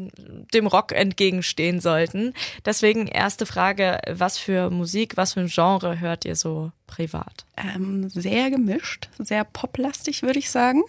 [0.54, 2.34] dem Rock entgegenstehen sollten.
[2.66, 7.46] Deswegen erste Frage, was für Musik, was für ein Genre hört ihr so privat?
[7.58, 10.84] Ähm, sehr gemischt, sehr poplastig, würde ich sagen.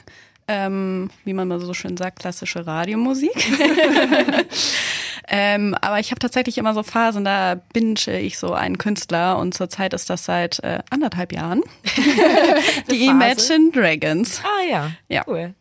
[0.49, 3.33] Ähm, wie man mal so schön sagt, klassische Radiomusik.
[5.35, 9.55] ähm, aber ich habe tatsächlich immer so Phasen, da binge ich so einen Künstler und
[9.55, 11.63] zurzeit ist das seit äh, anderthalb Jahren.
[12.91, 13.11] Die Phase.
[13.11, 14.43] Imagine Dragons.
[14.45, 15.25] Ah ja, Ja.
[15.27, 15.55] cool.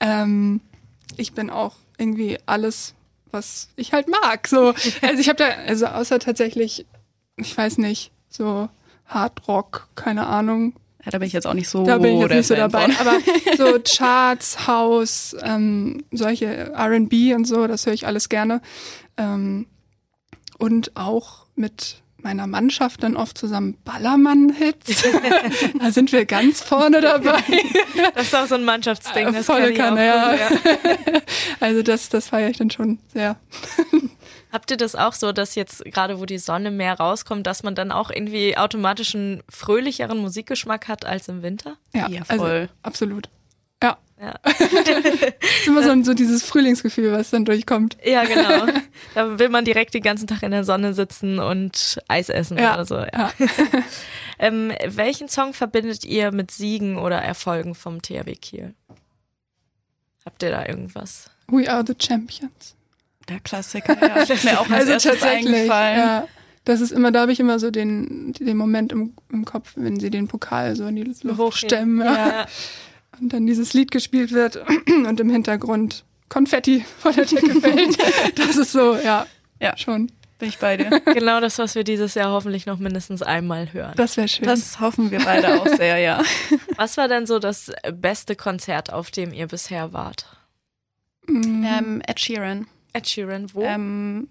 [0.00, 0.62] Ähm,
[1.18, 2.94] ich bin auch irgendwie alles,
[3.30, 4.48] was ich halt mag.
[4.48, 4.68] So,
[5.02, 6.86] also ich habe da, also außer tatsächlich,
[7.36, 8.70] ich weiß nicht, so
[9.06, 10.74] Hard Rock, keine Ahnung.
[11.04, 12.88] Ja, da bin ich jetzt auch nicht so Da bin ich jetzt nicht so dabei.
[12.90, 12.96] von.
[13.06, 13.18] Aber
[13.56, 18.60] so Charts, House, ähm, solche R&B und so, das höre ich alles gerne.
[19.16, 19.66] Ähm,
[20.58, 25.04] und auch mit meiner Mannschaft dann oft zusammen Ballermann-Hits.
[25.78, 27.42] da sind wir ganz vorne dabei.
[28.14, 29.32] Das ist auch so ein Mannschaftsding.
[29.32, 30.48] Das Volle kann ich auch Kanne, ja.
[30.48, 31.20] gut, ja.
[31.60, 33.36] Also das, das feiere ich dann schon sehr.
[34.54, 37.74] Habt ihr das auch so, dass jetzt gerade wo die Sonne mehr rauskommt, dass man
[37.74, 41.76] dann auch irgendwie automatisch einen fröhlicheren Musikgeschmack hat als im Winter?
[41.92, 42.68] Ja, Ja, Also, voll.
[42.82, 43.28] absolut.
[43.82, 43.98] Ja.
[44.20, 44.38] Ja.
[44.44, 47.96] ist immer so, so dieses Frühlingsgefühl, was dann durchkommt.
[48.04, 48.72] Ja, genau.
[49.16, 52.74] Da will man direkt den ganzen Tag in der Sonne sitzen und Eis essen Ja,
[52.74, 52.94] oder so.
[52.98, 53.32] Ja.
[53.38, 53.48] ja.
[54.38, 58.74] Ähm, welchen Song verbindet ihr mit Siegen oder Erfolgen vom THW Kiel?
[60.24, 61.28] Habt ihr da irgendwas?
[61.48, 62.76] We are the champions.
[63.28, 64.16] Der Klassiker, ja.
[64.22, 65.98] Ist mir auch als Also erstes tatsächlich, eingefallen.
[65.98, 66.28] ja.
[66.66, 70.00] Das ist immer, da habe ich immer so den, den Moment im, im Kopf, wenn
[70.00, 71.52] sie den Pokal so in die Luft Hochheben.
[71.52, 72.00] stemmen.
[72.00, 72.14] Ja.
[72.28, 72.46] Ja.
[73.20, 74.56] Und dann dieses Lied gespielt wird
[75.06, 77.98] und im Hintergrund Konfetti von der Decke fällt.
[78.36, 79.26] Das ist so, ja,
[79.60, 79.76] Ja.
[79.76, 80.10] schon.
[80.38, 81.00] Bin ich bei dir.
[81.12, 83.92] Genau das, was wir dieses Jahr hoffentlich noch mindestens einmal hören.
[83.96, 84.46] Das wäre schön.
[84.46, 86.22] Das hoffen wir beide auch sehr, ja.
[86.76, 90.26] Was war denn so das beste Konzert, auf dem ihr bisher wart?
[91.28, 92.66] Mm, Ähm, Ed Sheeran.
[92.94, 93.62] Ed Sheeran, wo?
[93.62, 94.28] Ähm,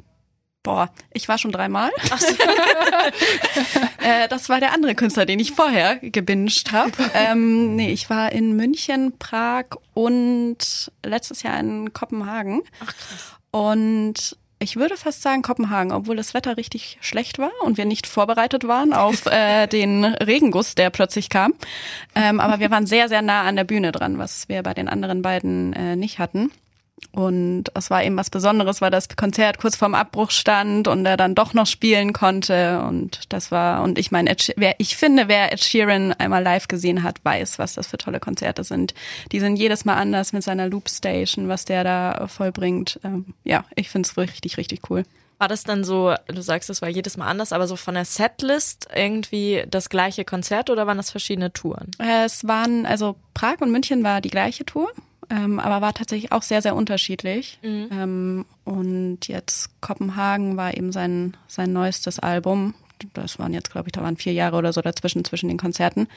[0.63, 1.91] boah, ich war schon dreimal.
[2.09, 2.33] Ach so.
[4.05, 6.91] Äh, das war der andere Künstler, den ich vorher gebinged habe.
[7.13, 12.63] ähm, nee, ich war in München, Prag und letztes Jahr in Kopenhagen.
[12.81, 13.37] Ach krass.
[13.51, 18.07] Und ich würde fast sagen Kopenhagen, obwohl das Wetter richtig schlecht war und wir nicht
[18.07, 21.53] vorbereitet waren auf äh, den Regenguss, der plötzlich kam.
[22.15, 24.89] Ähm, aber wir waren sehr, sehr nah an der Bühne dran, was wir bei den
[24.89, 26.51] anderen beiden äh, nicht hatten.
[27.11, 31.17] Und es war eben was Besonderes, weil das Konzert kurz vorm Abbruch stand und er
[31.17, 32.81] dann doch noch spielen konnte.
[32.81, 37.03] Und das war, und ich meine, wer, ich finde, wer Ed Sheeran einmal live gesehen
[37.03, 38.93] hat, weiß, was das für tolle Konzerte sind.
[39.31, 42.99] Die sind jedes Mal anders mit seiner Loop Station, was der da vollbringt.
[43.03, 45.03] Ähm, ja, ich finde es richtig, richtig cool.
[45.43, 48.05] War das dann so, du sagst, es war jedes Mal anders, aber so von der
[48.05, 51.91] Setlist irgendwie das gleiche Konzert oder waren das verschiedene Touren?
[51.97, 54.89] Es waren, also Prag und München war die gleiche Tour,
[55.29, 57.59] ähm, aber war tatsächlich auch sehr, sehr unterschiedlich.
[57.91, 62.73] Ähm, und jetzt Kopenhagen war eben sein, sein neuestes Album.
[63.13, 66.07] Das waren jetzt, glaube ich, da waren vier Jahre oder so dazwischen, zwischen den Konzerten.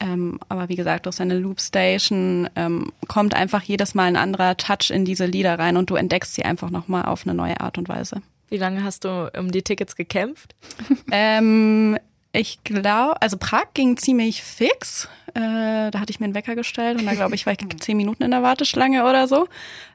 [0.00, 4.56] Ähm, aber wie gesagt, durch seine Loop Station ähm, kommt einfach jedes Mal ein anderer
[4.56, 7.76] Touch in diese Lieder rein und du entdeckst sie einfach nochmal auf eine neue Art
[7.76, 8.22] und Weise.
[8.48, 10.54] Wie lange hast du um die Tickets gekämpft?
[11.12, 11.98] Ähm,
[12.32, 15.08] ich glaube, also Prag ging ziemlich fix.
[15.34, 17.96] Äh, da hatte ich mir einen Wecker gestellt und da glaube ich, war ich zehn
[17.96, 19.48] Minuten in der Warteschlange oder so.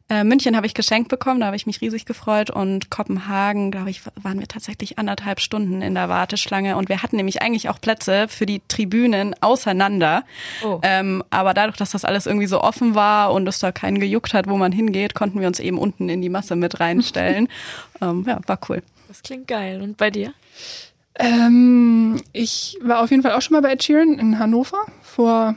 [0.07, 3.89] Äh, München habe ich geschenkt bekommen, da habe ich mich riesig gefreut und Kopenhagen, glaube
[3.89, 7.81] ich, waren wir tatsächlich anderthalb Stunden in der Warteschlange und wir hatten nämlich eigentlich auch
[7.81, 10.23] Plätze für die Tribünen auseinander.
[10.63, 10.79] Oh.
[10.83, 14.33] Ähm, aber dadurch, dass das alles irgendwie so offen war und es da keinen gejuckt
[14.33, 17.47] hat, wo man hingeht, konnten wir uns eben unten in die Masse mit reinstellen.
[18.01, 18.83] ähm, ja, war cool.
[19.07, 19.81] Das klingt geil.
[19.81, 20.33] Und bei dir?
[21.17, 25.55] Ähm, ich war auf jeden Fall auch schon mal bei Ed Sheeran in Hannover vor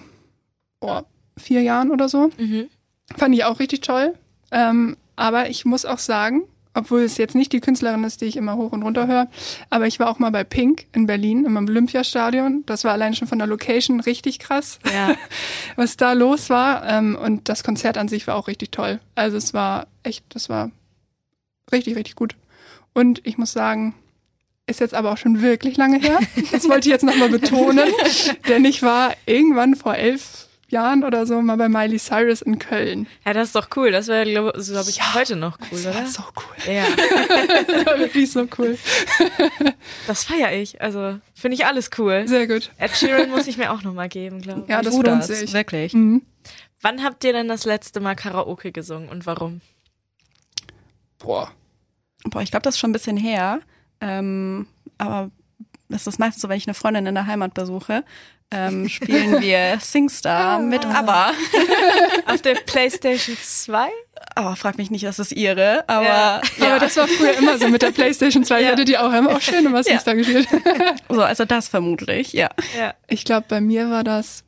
[0.81, 1.01] oh,
[1.37, 2.31] vier Jahren oder so.
[2.39, 2.69] Mhm.
[3.17, 4.15] Fand ich auch richtig toll.
[4.51, 6.43] Ähm, aber ich muss auch sagen,
[6.75, 9.29] obwohl es jetzt nicht die Künstlerin ist, die ich immer hoch und runter höre,
[9.69, 12.63] aber ich war auch mal bei Pink in Berlin im Olympiastadion.
[12.67, 15.17] Das war allein schon von der Location richtig krass, Ja.
[15.77, 16.87] was da los war.
[16.89, 19.01] Ähm, und das Konzert an sich war auch richtig toll.
[19.17, 20.71] Also es war echt, das war
[21.73, 22.37] richtig, richtig gut.
[22.95, 23.95] Und ich muss sagen,
[24.69, 26.19] ist jetzt aber auch schon wirklich lange her.
[26.53, 27.89] Das wollte ich jetzt nochmal betonen,
[28.49, 33.07] denn ich war irgendwann vor elf Jahren oder so mal bei Miley Cyrus in Köln.
[33.25, 33.91] Ja, das ist doch cool.
[33.91, 35.95] Das wäre, glaube glaub ich, Ja, heute noch cool, Das oder?
[35.95, 36.75] war so cool.
[36.75, 36.85] Ja,
[37.67, 38.77] Das war wirklich so cool.
[40.07, 40.83] das feiere ich.
[40.83, 42.25] Also finde ich alles cool.
[42.29, 42.71] Sehr gut.
[42.77, 44.69] Ed Sheeran muss ich mir auch nochmal geben, glaube ich.
[44.69, 45.55] Ja, das lohnt sich.
[45.55, 45.95] Wirklich.
[45.95, 46.21] Mhm.
[46.83, 49.63] Wann habt ihr denn das letzte Mal Karaoke gesungen und warum?
[51.19, 51.51] Boah.
[52.25, 53.61] Boah, ich glaube, das ist schon ein bisschen her.
[54.01, 54.67] Ähm,
[54.99, 55.31] aber
[55.89, 58.05] das ist meistens so, wenn ich eine Freundin in der Heimat besuche,
[58.51, 61.33] ähm, spielen wir Singstar mit ABBA.
[62.27, 63.89] Auf der PlayStation 2?
[64.35, 65.85] Aber frag mich nicht, das ist ihre.
[65.89, 66.41] Aber Ja.
[66.59, 68.59] ja, Aber das war früher immer so mit der Playstation 2.
[68.61, 68.73] Ich Ja.
[68.73, 69.99] hatte die auch immer auch schön immer Ja.
[70.05, 70.49] da gespielt.
[71.09, 72.49] so, also das vermutlich, ja.
[72.79, 72.95] Ja.
[73.09, 74.45] Ich glaube, bei mir war das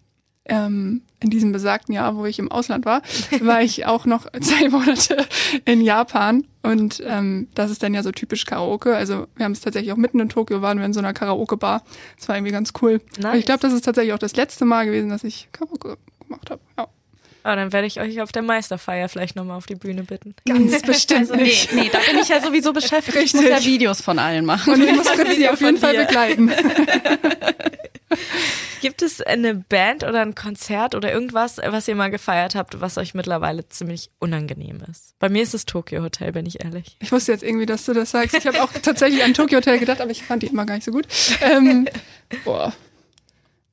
[0.50, 3.02] ähm, in diesem besagten Jahr, wo ich im Ausland war,
[3.40, 5.26] war ich auch noch zwei Monate
[5.64, 6.46] in Japan.
[6.62, 8.94] Und ähm, das ist dann ja so typisch Karaoke.
[8.94, 11.82] Also wir haben es tatsächlich auch mitten in Tokio, waren wir in so einer Karaoke-Bar.
[12.18, 13.00] Das war irgendwie ganz cool.
[13.18, 13.38] Nice.
[13.38, 16.60] Ich glaube, das ist tatsächlich auch das letzte Mal gewesen, dass ich Karaoke gemacht habe.
[16.76, 16.88] Ja.
[17.42, 20.34] Aber dann werde ich euch auf der Meisterfeier vielleicht nochmal auf die Bühne bitten.
[20.46, 23.16] Ganz bestimmt Also, nee, nee, da bin ich ja sowieso beschäftigt.
[23.16, 24.74] Ich muss ja Videos von allen machen.
[24.74, 26.04] Und ich muss Video auf jeden Fall dir.
[26.04, 26.50] begleiten.
[28.80, 32.96] Gibt es eine Band oder ein Konzert oder irgendwas, was ihr mal gefeiert habt, was
[32.96, 35.14] euch mittlerweile ziemlich unangenehm ist?
[35.18, 36.96] Bei mir ist es Tokyo Hotel, bin ich ehrlich.
[37.00, 38.34] Ich wusste jetzt irgendwie, dass du das sagst.
[38.34, 40.84] Ich habe auch tatsächlich an Tokyo Hotel gedacht, aber ich fand die immer gar nicht
[40.84, 41.06] so gut.
[41.42, 41.88] Ähm,
[42.44, 42.72] boah.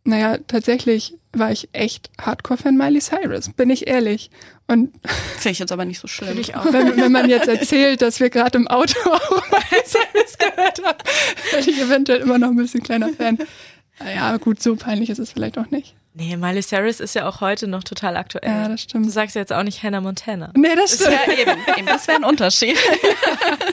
[0.08, 4.32] Naja, tatsächlich war ich echt Hardcore-Fan Miley Cyrus, bin ich ehrlich.
[4.66, 6.40] Und Finde ich jetzt aber nicht so schlimm.
[6.40, 6.72] Ich auch.
[6.72, 10.98] wenn, wenn man jetzt erzählt, dass wir gerade im Auto auch Miley Cyrus gehört haben,
[11.52, 13.38] bin ich eventuell immer noch ein bisschen kleiner Fan.
[14.00, 15.94] Naja, gut, so peinlich ist es vielleicht auch nicht.
[16.20, 18.50] Nee, Miley Cyrus ist ja auch heute noch total aktuell.
[18.50, 19.06] Ja, das stimmt.
[19.06, 20.52] Du sagst ja jetzt auch nicht Hannah Montana.
[20.56, 21.12] Nee, das stimmt.
[21.12, 21.86] Ja, eben, eben.
[21.86, 22.76] Das wäre ein Unterschied.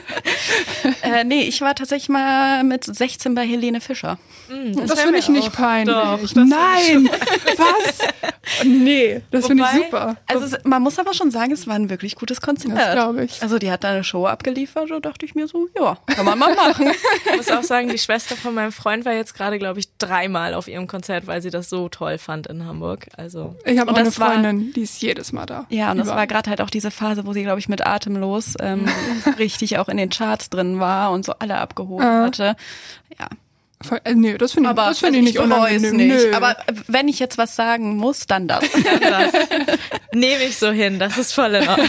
[1.01, 4.19] äh, nee, ich war tatsächlich mal mit 16 bei Helene Fischer.
[4.75, 5.95] Das, wär finde ich nicht auch- peinlich.
[5.95, 7.09] Doch, das Nein!
[7.57, 8.63] Was?
[8.63, 10.17] Nee, das finde ich super.
[10.27, 12.77] Also es, man muss aber schon sagen, es war ein wirklich gutes Konzert.
[12.77, 13.41] Das glaube ich.
[13.41, 16.37] Also die hat da eine Show abgeliefert, da dachte ich mir so, ja, kann man
[16.37, 16.91] mal machen.
[17.25, 20.53] Ich muss auch sagen, die Schwester von meinem Freund war jetzt gerade, glaube ich, dreimal
[20.53, 23.07] auf ihrem Konzert, weil sie das so toll fand in Hamburg.
[23.17, 25.65] Also Ich habe eine das war- Freundin, die ist jedes Mal da.
[25.69, 26.19] Ja, und das Überall.
[26.21, 28.87] war gerade halt auch diese Phase, wo sie, glaube ich, mit Atemlos ähm,
[29.39, 32.23] richtig auch in den Charts drin war und so alle abgeholt Ah.
[32.25, 32.55] hatte.
[33.17, 33.27] Ja,
[33.81, 35.97] Voll, äh, nee, das finde ich, aber das finde ich nicht es unangenehm.
[35.97, 36.25] nicht.
[36.27, 36.33] Nö.
[36.33, 36.55] Aber
[36.87, 38.63] wenn ich jetzt was sagen muss, dann das.
[39.01, 39.33] das
[40.13, 41.87] nehme ich so hin, das ist voll in Ordnung.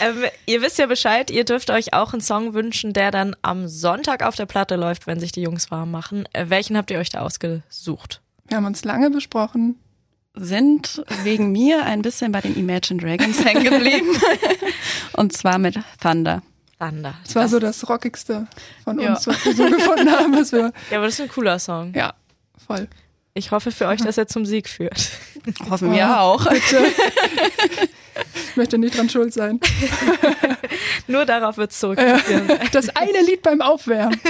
[0.00, 3.66] ähm, ihr wisst ja Bescheid, ihr dürft euch auch einen Song wünschen, der dann am
[3.68, 6.26] Sonntag auf der Platte läuft, wenn sich die Jungs warm machen.
[6.32, 8.20] Äh, welchen habt ihr euch da ausgesucht?
[8.52, 9.76] Wir haben uns lange besprochen.
[10.34, 14.08] Sind wegen mir ein bisschen bei den Imagine Dragons hängen geblieben.
[15.14, 16.42] und zwar mit Thunder.
[16.78, 17.14] Thunder.
[17.24, 18.46] Das war so das Rockigste
[18.84, 19.14] von Ja.
[19.14, 21.92] uns, was wir so gefunden haben, was wir, Ja, aber das ist ein cooler Song.
[21.94, 22.12] ja,
[22.66, 22.88] voll.
[23.34, 25.08] Ich hoffe für euch, dass er zum Sieg führt.
[25.70, 26.46] Hoffen wir auch.
[26.46, 26.84] Bitte.
[28.50, 29.58] ich möchte nicht dran schuld sein.
[31.06, 32.74] Nur darauf wird es zurückgeführt.
[32.74, 34.20] Das eine Lied beim Aufwärmen.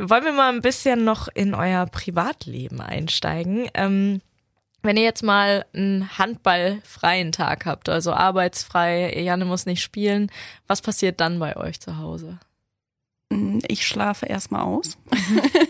[0.00, 3.68] Wollen wir mal ein bisschen noch in euer Privatleben einsteigen?
[3.74, 4.20] Ähm,
[4.82, 10.30] wenn ihr jetzt mal einen handballfreien Tag habt, also arbeitsfrei, Janne muss nicht spielen,
[10.68, 12.38] was passiert dann bei euch zu Hause?
[13.66, 14.96] Ich schlafe erstmal aus.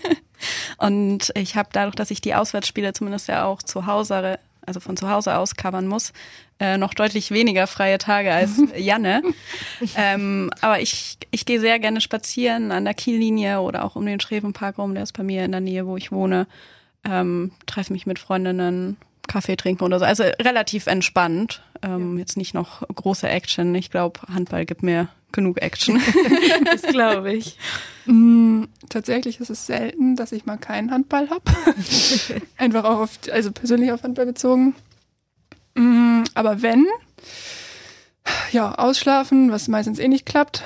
[0.76, 4.38] und ich habe dadurch, dass ich die Auswärtsspiele zumindest ja auch zu Hause,
[4.68, 6.12] also von zu Hause aus covern muss,
[6.60, 9.22] äh, noch deutlich weniger freie Tage als Janne.
[9.96, 14.20] ähm, aber ich, ich gehe sehr gerne spazieren an der Kiellinie oder auch um den
[14.20, 16.46] Schrevenpark rum, der ist bei mir in der Nähe, wo ich wohne.
[17.04, 20.04] Ähm, treffe mich mit Freundinnen, Kaffee trinken oder so.
[20.04, 21.62] Also relativ entspannt.
[21.82, 23.74] Ähm, Jetzt nicht noch große Action.
[23.74, 26.00] Ich glaube, Handball gibt mir genug Action.
[26.64, 27.56] Das glaube ich.
[28.06, 31.42] Mm, tatsächlich ist es selten, dass ich mal keinen Handball habe.
[32.56, 34.74] Einfach auch auf, also persönlich auf Handball bezogen.
[35.74, 36.86] Mm, aber wenn,
[38.50, 40.62] ja, ausschlafen, was meistens eh nicht klappt,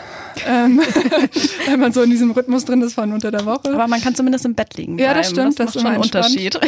[0.46, 0.80] ähm,
[1.66, 3.72] wenn man so in diesem Rhythmus drin ist von unter der Woche.
[3.72, 4.98] Aber man kann zumindest im Bett liegen.
[4.98, 6.58] Ja, das stimmt, das macht ist schon immer Unterschied.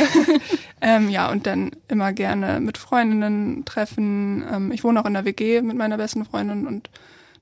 [0.80, 4.44] Ähm, ja, und dann immer gerne mit Freundinnen treffen.
[4.52, 6.90] Ähm, ich wohne auch in der WG mit meiner besten Freundin und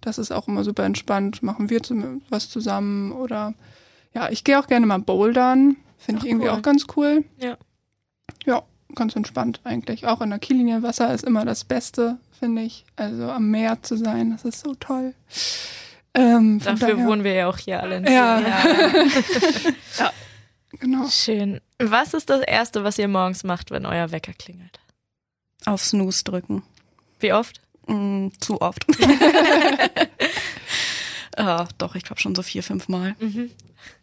[0.03, 1.43] das ist auch immer super entspannt.
[1.43, 3.55] Machen wir zum, was zusammen oder
[4.15, 5.77] ja, ich gehe auch gerne mal bouldern.
[5.99, 6.55] Finde ich irgendwie cool.
[6.55, 7.25] auch ganz cool.
[7.39, 7.57] Ja.
[8.45, 8.63] Ja,
[8.95, 10.07] ganz entspannt eigentlich.
[10.07, 12.85] Auch in der Kiellinie Wasser ist immer das Beste, finde ich.
[12.97, 15.15] Also am Meer zu sein, das ist so toll.
[16.15, 19.73] Ähm, Dafür daher- wohnen wir ja auch hier alle in Ja, Schweden.
[20.81, 21.09] genau.
[21.09, 21.61] Schön.
[21.79, 24.79] Was ist das Erste, was ihr morgens macht, wenn euer Wecker klingelt?
[25.65, 26.63] Auf Snooze drücken.
[27.21, 27.61] Wie oft?
[27.87, 28.87] Mm, zu oft.
[31.37, 33.17] Ah, doch, ich glaube schon so vier, fünf Mal.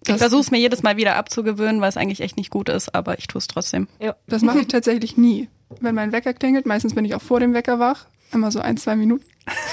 [0.08, 2.96] Ich versuche es mir jedes Mal wieder abzugewöhnen, weil es eigentlich echt nicht gut ist,
[2.96, 3.88] aber ich tue es trotzdem.
[4.28, 5.48] Das mache ich tatsächlich nie.
[5.80, 8.08] Wenn mein Wecker klingelt, meistens bin ich auch vor dem Wecker wach.
[8.32, 9.26] Immer so ein, zwei Minuten.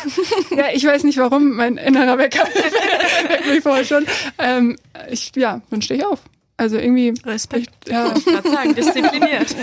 [0.57, 2.45] ja, ich weiß nicht warum, mein innerer Wecker
[3.29, 4.07] weckt mich vorher schon.
[4.38, 4.77] Ähm,
[5.11, 6.21] ich, ja, dann stehe ich auf.
[6.59, 7.71] Also irgendwie, Respekt.
[7.87, 9.55] ich, ja, Ich sagen, diszipliniert.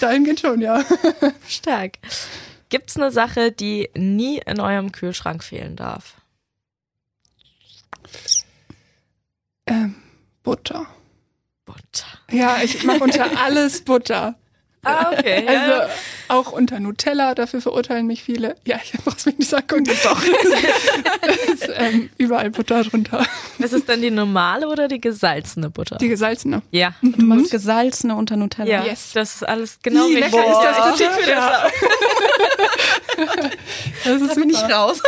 [0.00, 0.84] dahin geht schon, ja.
[1.48, 1.98] Stark.
[2.74, 6.16] Gibt's eine Sache, die nie in eurem Kühlschrank fehlen darf?
[9.64, 9.94] Ähm,
[10.42, 10.84] Butter.
[11.64, 12.18] Butter.
[12.32, 14.34] Ja, ich mache unter alles Butter.
[14.84, 15.46] Ah, okay.
[15.46, 15.92] Also
[16.28, 18.56] auch unter Nutella, dafür verurteilen mich viele.
[18.66, 19.84] Ja, ich brauch's mich nicht sagen.
[20.04, 20.22] Doch.
[21.52, 23.26] ist, ähm, überall Butter drunter.
[23.58, 25.96] ist es dann die normale oder die gesalzene Butter?
[25.96, 26.62] Die gesalzene.
[26.70, 26.94] ja.
[27.02, 28.68] Du machst gesalzene unter Nutella.
[28.70, 29.12] Ja, Yes.
[29.14, 30.32] das ist alles genau Wie richtig.
[30.32, 31.10] lecker ist das bitte?
[31.10, 31.72] Ich will das.
[34.04, 35.00] Das ist Da bin ich raus.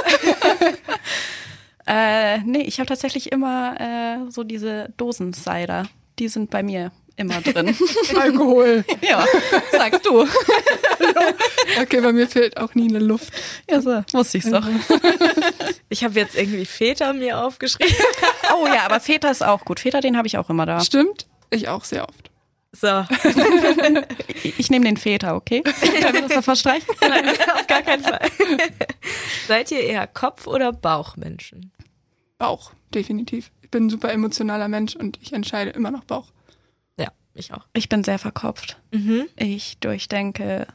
[1.87, 5.85] äh, nee, ich habe tatsächlich immer äh, so diese Dosen-Cider.
[6.19, 7.75] Die sind bei mir immer drin.
[8.21, 8.85] Alkohol.
[9.01, 9.25] ja,
[9.73, 10.27] sagst du.
[11.81, 13.33] Okay, bei mir fehlt auch nie eine Luft.
[13.71, 14.67] Ja, so, wusste ich's doch.
[15.89, 17.95] Ich habe jetzt irgendwie Väter mir aufgeschrieben.
[18.55, 19.81] Oh ja, aber Feta ist auch gut.
[19.81, 20.81] Feta, den habe ich auch immer da.
[20.81, 21.27] Stimmt?
[21.51, 22.31] Ich auch sehr oft.
[22.73, 23.05] So,
[24.43, 25.63] Ich, ich nehme den Feta, okay?
[25.63, 26.89] Können wir das noch verstreichen?
[27.01, 28.21] nein, auf gar keinen Fall.
[29.49, 31.73] Seid ihr eher Kopf- oder Bauchmenschen?
[32.39, 33.51] Bauch, definitiv.
[33.63, 36.27] Ich bin ein super emotionaler Mensch und ich entscheide immer noch Bauch.
[37.37, 37.65] Ich auch.
[37.75, 38.79] Ich bin sehr verkopft.
[38.93, 39.27] Mhm.
[39.37, 40.67] Ich durchdenke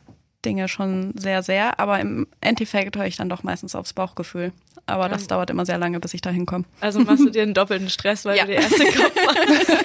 [0.46, 4.52] Dinge schon sehr, sehr, aber im Endeffekt höre ich dann doch meistens aufs Bauchgefühl.
[4.88, 6.66] Aber das dauert immer sehr lange, bis ich da hinkomme.
[6.80, 8.46] Also machst du dir einen doppelten Stress, weil Ja.
[8.46, 9.78] du die erste Kopf machst.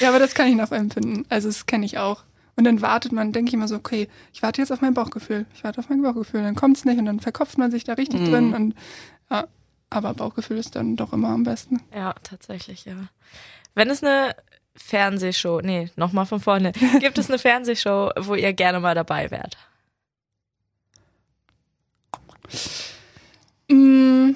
[0.00, 1.24] Ja, aber das kann ich nachempfinden.
[1.30, 2.24] Also das kenne ich auch.
[2.56, 5.46] Und dann wartet man, denke ich immer so, okay, ich warte jetzt auf mein Bauchgefühl.
[5.54, 6.42] Ich warte auf mein Bauchgefühl.
[6.42, 8.30] Dann kommt es nicht und dann verkopft man sich da richtig Mhm.
[8.30, 8.54] drin.
[8.54, 8.74] Und
[9.30, 9.46] ja,
[9.90, 11.80] aber Bauchgefühl ist dann doch immer am besten.
[11.94, 12.94] Ja, tatsächlich, ja.
[13.74, 14.34] Wenn es eine
[14.76, 19.56] Fernsehshow, nee, nochmal von vorne, gibt es eine Fernsehshow, wo ihr gerne mal dabei wärt?
[23.68, 24.32] Mm,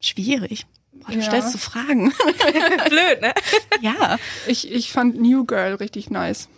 [0.00, 0.66] Schwierig.
[0.92, 1.22] Boah, du Ja.
[1.22, 2.12] stellst du Fragen.
[2.88, 3.32] Blöd, ne?
[3.80, 4.18] ja.
[4.46, 6.48] ich, ich fand New Girl richtig nice.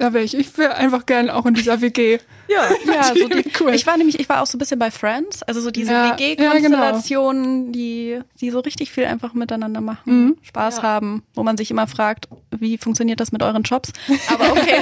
[0.00, 0.34] Da wäre ich.
[0.36, 2.18] Ich wäre einfach gern auch in dieser WG.
[2.48, 2.66] Ja.
[2.86, 3.74] Ja, so die, cool.
[3.74, 6.16] ich war nämlich, ich war auch so ein bisschen bei Friends, also so diese Ja,
[6.18, 10.38] WG-Konstellationen, die, die so richtig viel einfach miteinander machen, Mhm.
[10.40, 10.82] Spaß Ja.
[10.82, 12.26] haben, wo man sich immer fragt,
[12.58, 13.92] wie funktioniert das mit euren Jobs?
[14.32, 14.80] Aber okay.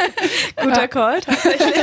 [0.60, 1.76] Guter Call, tatsächlich.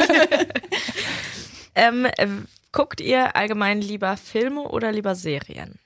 [1.76, 2.28] ähm, äh,
[2.74, 5.80] guckt ihr allgemein lieber Filme oder lieber Serien?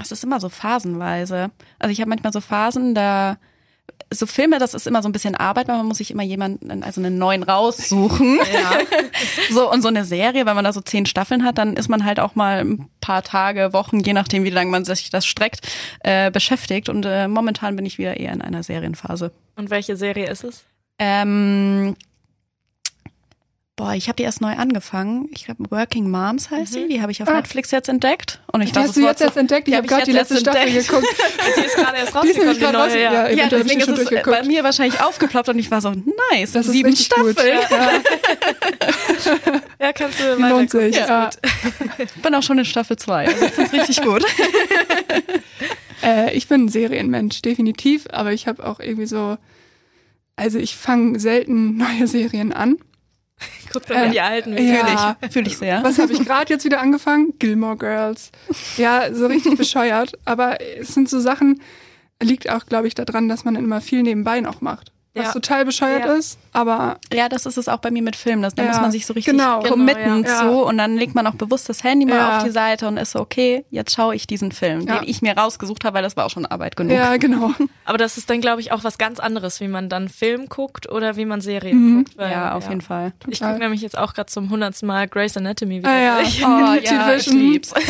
[0.00, 1.50] Es ist immer so phasenweise.
[1.80, 3.36] Also ich habe manchmal so Phasen, da
[4.12, 6.82] so Filme, das ist immer so ein bisschen Arbeit, weil man muss sich immer jemanden,
[6.82, 8.38] also einen neuen raussuchen.
[8.52, 8.80] Ja.
[9.50, 12.04] So, und so eine Serie, wenn man da so zehn Staffeln hat, dann ist man
[12.04, 15.66] halt auch mal ein paar Tage, Wochen, je nachdem, wie lange man sich das streckt,
[16.00, 16.88] äh, beschäftigt.
[16.88, 19.32] Und äh, momentan bin ich wieder eher in einer Serienphase.
[19.56, 20.64] Und welche Serie ist es?
[20.98, 21.96] Ähm,
[23.80, 25.28] boah, ich habe die erst neu angefangen.
[25.32, 26.86] Ich glaube, Working Moms heißt sie.
[26.88, 27.32] Die habe ich auf Ah.
[27.34, 28.38] Netflix jetzt entdeckt.
[28.52, 29.68] Und ich Die hast du jetzt erst entdeckt?
[29.68, 30.88] Ich habe gerade die letzte Staffel entdeckt.
[30.88, 31.06] geguckt.
[31.56, 32.74] Die ist gerade erst Die ist rausgekommen, die neue.
[32.74, 32.92] raus.
[32.94, 33.00] Ja.
[33.00, 35.90] Ja, Ja, deswegen ist es äh, bei mir wahrscheinlich aufgeploppt und ich war so,
[36.30, 36.98] nice, Das ist sieben gut.
[36.98, 37.36] Staffeln.
[37.70, 37.90] Ja,
[39.80, 40.96] ja, kannst du weiter lohnt sich.
[40.96, 41.30] Ja.
[41.98, 43.28] Ich bin auch schon in Staffel 2.
[43.28, 44.24] Also ich finde richtig gut.
[46.02, 49.36] Äh, ich bin ein Serienmensch, definitiv, aber ich habe auch irgendwie so,
[50.36, 52.76] also ich fange selten neue Serien an.
[53.72, 54.56] Guck doch mal Ähm, die alten.
[54.56, 55.16] ja.
[55.30, 55.82] Fühle ich sehr.
[55.84, 57.34] Was habe ich gerade jetzt wieder angefangen?
[57.38, 58.30] Gilmore Girls.
[58.76, 60.12] Ja, so richtig bescheuert.
[60.24, 61.60] Aber es sind so Sachen,
[62.22, 64.92] liegt auch, glaube ich, daran, dass man immer viel nebenbei noch macht.
[65.12, 65.32] Was Ja.
[65.32, 66.12] total bescheuert Ja.
[66.14, 68.42] ist, aber Ja, das ist es auch bei mir mit Filmen.
[68.42, 69.58] Das, da Ja, muss man sich so richtig genau.
[69.60, 70.38] committen Genau, ja.
[70.40, 72.36] zu und dann legt man auch bewusst das Handy mal Ja.
[72.38, 75.00] auf die Seite und ist so, okay, jetzt schaue ich diesen Film, Ja.
[75.00, 76.92] den ich mir rausgesucht habe, weil das war auch schon Arbeit genug.
[76.96, 77.52] ja, genau.
[77.84, 80.88] Aber das ist dann, glaube ich, auch was ganz anderes, wie man dann Film guckt
[80.88, 82.04] oder wie man Serien Mhm.
[82.04, 82.16] guckt.
[82.16, 83.12] Weil, Ja, auf jeden Fall.
[83.26, 83.54] Ich Total.
[83.54, 85.90] gucke nämlich jetzt auch gerade zum hundertsten Mal Grey's Anatomy wieder.
[85.90, 86.16] Ah, ja.
[86.20, 86.44] durch.
[86.44, 87.72] Oh Die ja, ich lieb's.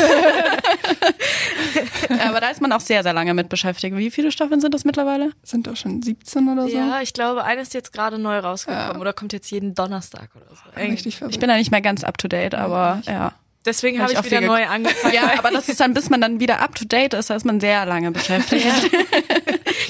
[2.26, 3.96] Aber da ist man auch sehr, sehr lange mit beschäftigt.
[3.96, 5.32] Wie viele Staffeln sind das mittlerweile?
[5.42, 6.76] Sind doch schon 17 oder so.
[6.76, 8.98] Ja, ich glaube, eine ist jetzt gerade neu rausgekommen Ja.
[8.98, 10.80] oder kommt jetzt jeden Donnerstag oder so.
[10.80, 11.34] Richtig verrückt.
[11.34, 13.32] Ich bin da nicht mehr ganz up to date, aber ja.
[13.66, 15.14] Deswegen Hab habe ich ich auch wieder neu angefangen.
[15.14, 17.44] Ja, aber das ist dann, bis man dann wieder up to date ist, da ist
[17.44, 18.66] man sehr lange beschäftigt.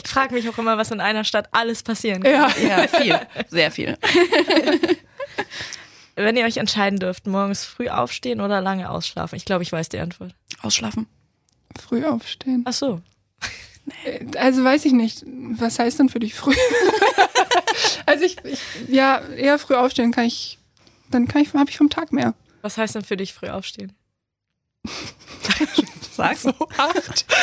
[0.03, 2.33] Ich frage mich auch immer, was in einer Stadt alles passieren kann.
[2.33, 2.49] Ja.
[2.68, 3.20] Ja, viel.
[3.49, 3.97] Sehr viel.
[6.16, 9.37] Wenn ihr euch entscheiden dürft, morgens früh aufstehen oder lange ausschlafen.
[9.37, 10.35] Ich glaube, ich weiß die Antwort.
[10.62, 11.07] Ausschlafen.
[11.78, 12.64] Früh aufstehen.
[12.66, 13.01] Ach so.
[14.36, 16.55] Also weiß ich nicht, was heißt denn für dich früh?
[18.07, 20.59] also ich, ich, ja, eher früh aufstehen kann ich,
[21.11, 22.34] dann kann ich, habe ich vom Tag mehr.
[22.62, 23.93] Was heißt denn für dich früh aufstehen?
[26.12, 26.43] Sag's.
[26.43, 27.26] So acht.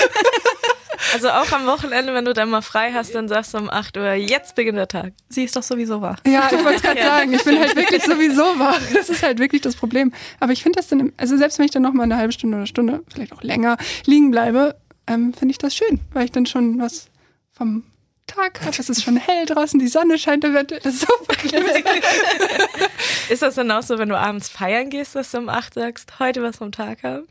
[1.14, 3.98] Also auch am Wochenende, wenn du dann mal frei hast, dann sagst du um 8
[3.98, 5.14] Uhr, jetzt beginnt der Tag.
[5.30, 6.18] Sie ist doch sowieso wach.
[6.26, 8.80] Ja, ich wollte es gerade sagen, ich bin halt wirklich sowieso wach.
[8.94, 10.12] Das ist halt wirklich das Problem.
[10.40, 12.58] Aber ich finde das dann, also selbst wenn ich dann noch mal eine halbe Stunde
[12.58, 14.76] oder Stunde, vielleicht auch länger liegen bleibe,
[15.08, 17.10] ähm, finde ich das schön, weil ich dann schon was
[17.52, 17.84] vom
[18.28, 18.76] Tag habe.
[18.78, 20.82] Es ist schon hell draußen, die Sonne scheint eventuell.
[20.82, 21.64] Das ist bequem.
[23.30, 26.20] Ist das dann auch so, wenn du abends feiern gehst, dass du um 8 sagst,
[26.20, 27.28] heute was vom Tag haben?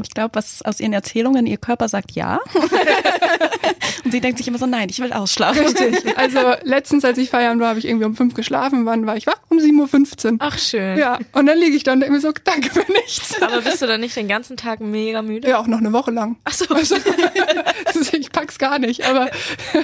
[0.00, 2.38] Ich glaube, was aus ihren Erzählungen, ihr Körper sagt ja.
[4.04, 5.66] Und sie denkt sich immer so, nein, ich will ausschlafen.
[5.66, 6.16] Richtig.
[6.16, 8.86] Also letztens, als ich feiern war, habe ich irgendwie um fünf geschlafen.
[8.86, 9.40] Wann war ich wach?
[9.48, 10.36] Um 7.15 Uhr.
[10.38, 10.96] Ach, schön.
[10.96, 13.40] Ja, und dann liege ich da und denke mir so, danke für nichts.
[13.42, 15.48] Aber bist du dann nicht den ganzen Tag mega müde?
[15.48, 16.36] Ja, auch noch eine Woche lang.
[16.44, 16.66] Ach so.
[16.72, 16.96] Also,
[18.12, 19.30] ich pack's gar nicht, aber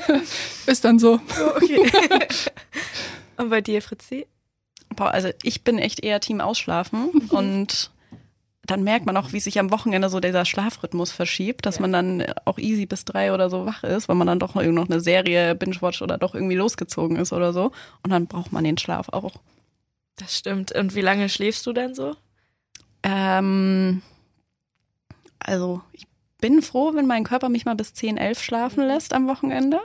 [0.67, 1.21] ist dann so.
[1.57, 1.91] Okay.
[3.37, 4.27] Und bei dir, Fritzi?
[4.95, 7.91] Boah, also ich bin echt eher Team Ausschlafen und
[8.71, 12.25] dann merkt man auch, wie sich am Wochenende so dieser Schlafrhythmus verschiebt, dass man dann
[12.45, 14.89] auch easy bis drei oder so wach ist, weil man dann doch noch irgend noch
[14.89, 17.73] eine Serie binge-watch oder doch irgendwie losgezogen ist oder so.
[18.03, 19.35] Und dann braucht man den Schlaf auch.
[20.17, 20.73] Das stimmt.
[20.73, 22.17] Und wie lange schläfst du denn so?
[23.03, 24.03] Ähm,
[25.39, 26.07] also ich
[26.41, 29.81] bin froh, wenn mein Körper mich mal bis 10, 11 schlafen lässt am Wochenende.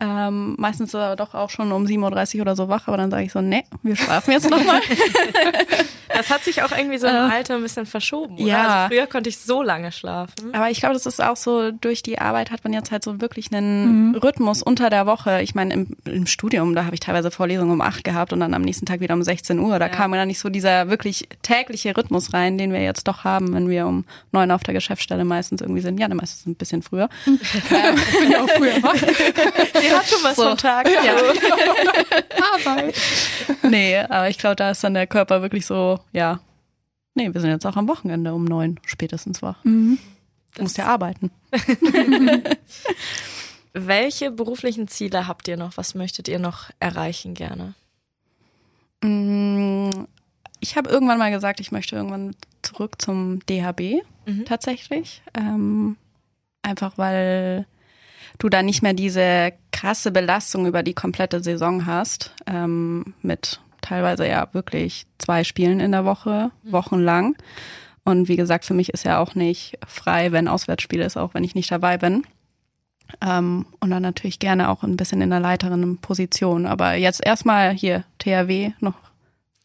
[0.00, 3.10] Ähm, meistens ist er doch auch schon um 7.30 Uhr oder so wach, aber dann
[3.10, 4.80] sage ich so, nee, wir schlafen jetzt nochmal.
[6.08, 8.34] Das hat sich auch irgendwie so im Alter ein bisschen verschoben.
[8.36, 8.44] Oder?
[8.44, 8.66] Ja.
[8.66, 10.54] Also früher konnte ich so lange schlafen.
[10.54, 13.20] Aber ich glaube, das ist auch so, durch die Arbeit hat man jetzt halt so
[13.20, 15.42] wirklich einen Rhythmus unter der Woche.
[15.42, 18.54] Ich meine, im, im Studium, da habe ich teilweise Vorlesungen um acht gehabt und dann
[18.54, 19.78] am nächsten Tag wieder um 16 Uhr.
[19.78, 23.24] Da kam mir dann nicht so dieser wirklich tägliche Rhythmus rein, den wir jetzt doch
[23.24, 26.00] haben, wenn wir um neun auf der Geschäftsstelle meistens irgendwie sind.
[26.00, 27.08] Ja, dann meistens ein bisschen früher.
[27.48, 28.94] Ich bin ja auch früher wach.
[29.88, 30.48] Sie hat schon was So.
[30.48, 30.88] vom Tag.
[30.88, 31.14] Ja.
[32.54, 32.94] Arbeit.
[33.62, 36.40] Nee, aber ich glaube, da ist dann der Körper wirklich so, ja.
[37.14, 39.56] Nee, wir sind jetzt auch am Wochenende um neun spätestens wach.
[39.64, 39.98] Mhm.
[40.54, 41.30] Du musst ja arbeiten.
[43.74, 45.76] Welche beruflichen Ziele habt ihr noch?
[45.76, 47.74] Was möchtet ihr noch erreichen gerne?
[49.02, 49.90] Mm,
[50.60, 54.44] Ich habe irgendwann mal gesagt, ich möchte irgendwann zurück zum DHB Mhm.
[54.46, 55.22] tatsächlich.
[55.34, 55.96] Ähm,
[56.62, 57.66] einfach weil
[58.38, 62.34] du da nicht mehr diese krasse Belastung über die komplette Saison hast.
[62.46, 67.36] Ähm, mit teilweise ja wirklich zwei Spielen in der Woche, wochenlang.
[68.04, 71.44] Und wie gesagt, für mich ist ja auch nicht frei, wenn Auswärtsspiel ist, auch wenn
[71.44, 72.24] ich nicht dabei bin.
[73.20, 76.66] Ähm, und dann natürlich gerne auch ein bisschen in der leiteren Position.
[76.66, 78.94] Aber jetzt erstmal hier THW noch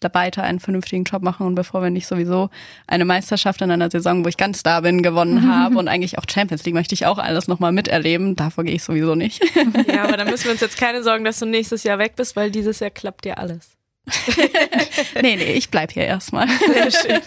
[0.04, 2.50] da weiter einen vernünftigen Job machen und bevor wir nicht sowieso
[2.88, 6.26] eine Meisterschaft in einer Saison, wo ich ganz da bin, gewonnen habe und eigentlich auch
[6.30, 8.36] Champions League möchte ich auch alles nochmal miterleben.
[8.36, 9.44] Davor gehe ich sowieso nicht.
[9.88, 12.36] Ja, aber dann müssen wir uns jetzt keine Sorgen, dass du nächstes Jahr weg bist,
[12.36, 13.72] weil dieses Jahr klappt dir alles.
[15.22, 16.48] nee, nee, ich bleib hier erstmal.
[16.48, 17.22] Sehr schön.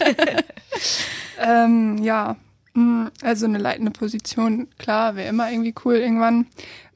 [1.39, 2.35] Ähm, ja,
[2.77, 6.45] Mm, also eine leitende Position, klar, wäre immer irgendwie cool irgendwann.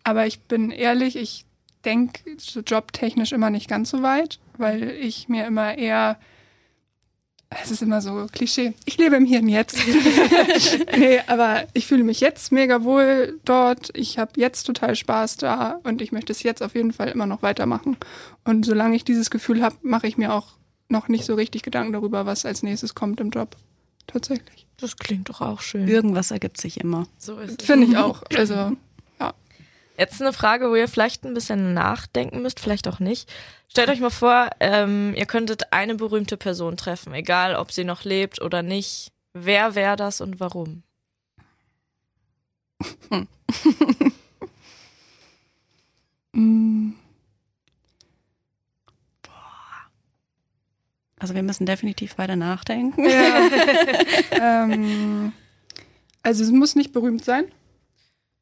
[0.04, 1.46] Aber ich bin ehrlich, ich
[1.84, 6.20] denke so jobtechnisch immer nicht ganz so weit, weil ich mir immer eher,
[7.50, 9.78] es ist immer so Klischee, ich lebe im Hier und Jetzt.
[10.98, 13.90] nee, aber ich fühle mich jetzt mega wohl dort.
[13.94, 17.26] Ich habe jetzt total Spaß da und ich möchte es jetzt auf jeden Fall immer
[17.26, 17.98] noch weitermachen.
[18.46, 21.94] Und solange ich dieses Gefühl habe, mache ich mir auch noch nicht so richtig Gedanken
[21.94, 23.56] darüber, was als nächstes kommt im Job.
[24.08, 24.68] Tatsächlich.
[24.78, 25.88] Das klingt doch auch schön.
[25.88, 27.08] Irgendwas ergibt sich immer.
[27.18, 27.68] So ist es.
[27.68, 28.24] Finde ich auch.
[28.36, 28.74] Also, ja.
[30.02, 33.32] Jetzt eine Frage, wo ihr vielleicht ein bisschen nachdenken müsst, vielleicht auch nicht.
[33.68, 38.04] Stellt euch mal vor, ähm, ihr könntet eine berühmte Person treffen, egal ob sie noch
[38.04, 39.12] lebt oder nicht.
[39.34, 40.82] Wer wäre das und warum?
[51.20, 53.08] Also wir müssen definitiv weiter nachdenken.
[53.08, 53.52] ja.
[54.64, 55.32] ähm,
[56.24, 57.46] also, es muss nicht berühmt sein.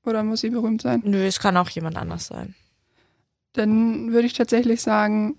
[0.05, 1.01] Oder muss sie berühmt sein?
[1.03, 2.55] Nö, es kann auch jemand anders sein.
[3.53, 5.37] Dann würde ich tatsächlich sagen,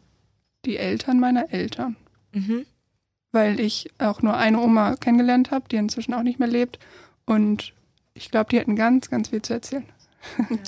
[0.64, 1.96] die Eltern meiner Eltern.
[2.32, 2.66] Mhm.
[3.32, 6.78] Weil ich auch nur eine Oma kennengelernt habe, die inzwischen auch nicht mehr lebt.
[7.26, 7.72] Und
[8.14, 9.86] ich glaube, die hätten ganz, ganz viel zu erzählen.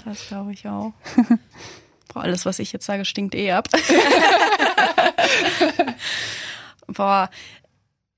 [0.05, 0.93] Das glaube ich auch.
[2.13, 3.69] Boah, alles, was ich jetzt sage, stinkt eh ab.
[6.87, 7.31] Boah,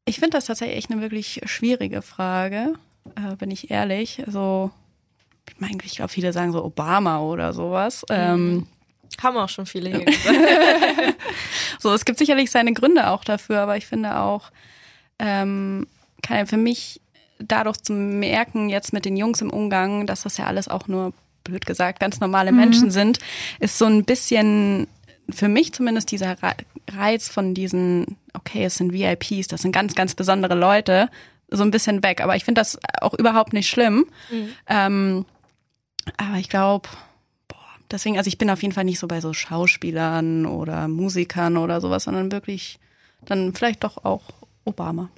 [0.05, 2.75] ich finde das tatsächlich echt eine wirklich schwierige Frage,
[3.17, 4.23] äh, bin ich ehrlich.
[4.27, 4.71] Also,
[5.49, 8.05] ich meine, ich glaube, viele sagen so Obama oder sowas.
[8.11, 8.67] Ähm,
[9.23, 11.17] Haben auch schon viele hier gesagt.
[11.79, 14.51] so, es gibt sicherlich seine Gründe auch dafür, aber ich finde auch,
[15.19, 15.87] ähm,
[16.23, 17.01] kann für mich
[17.39, 21.13] dadurch zu merken, jetzt mit den Jungs im Umgang, dass das ja alles auch nur,
[21.45, 23.19] blöd gesagt, ganz normale Menschen sind,
[23.61, 24.87] ist so ein bisschen,
[25.29, 26.57] für mich zumindest dieser Re-
[26.91, 31.11] Reiz von diesen, okay, es sind VIPs, das sind ganz, ganz besondere Leute,
[31.51, 32.23] so ein bisschen weg.
[32.23, 34.07] Aber ich finde das auch überhaupt nicht schlimm.
[34.67, 35.27] Ähm,
[36.17, 36.89] aber ich glaube,
[37.91, 41.81] deswegen, also ich bin auf jeden Fall nicht so bei so Schauspielern oder Musikern oder
[41.81, 42.79] sowas, sondern wirklich
[43.25, 44.23] dann vielleicht doch auch
[44.65, 45.11] Obama.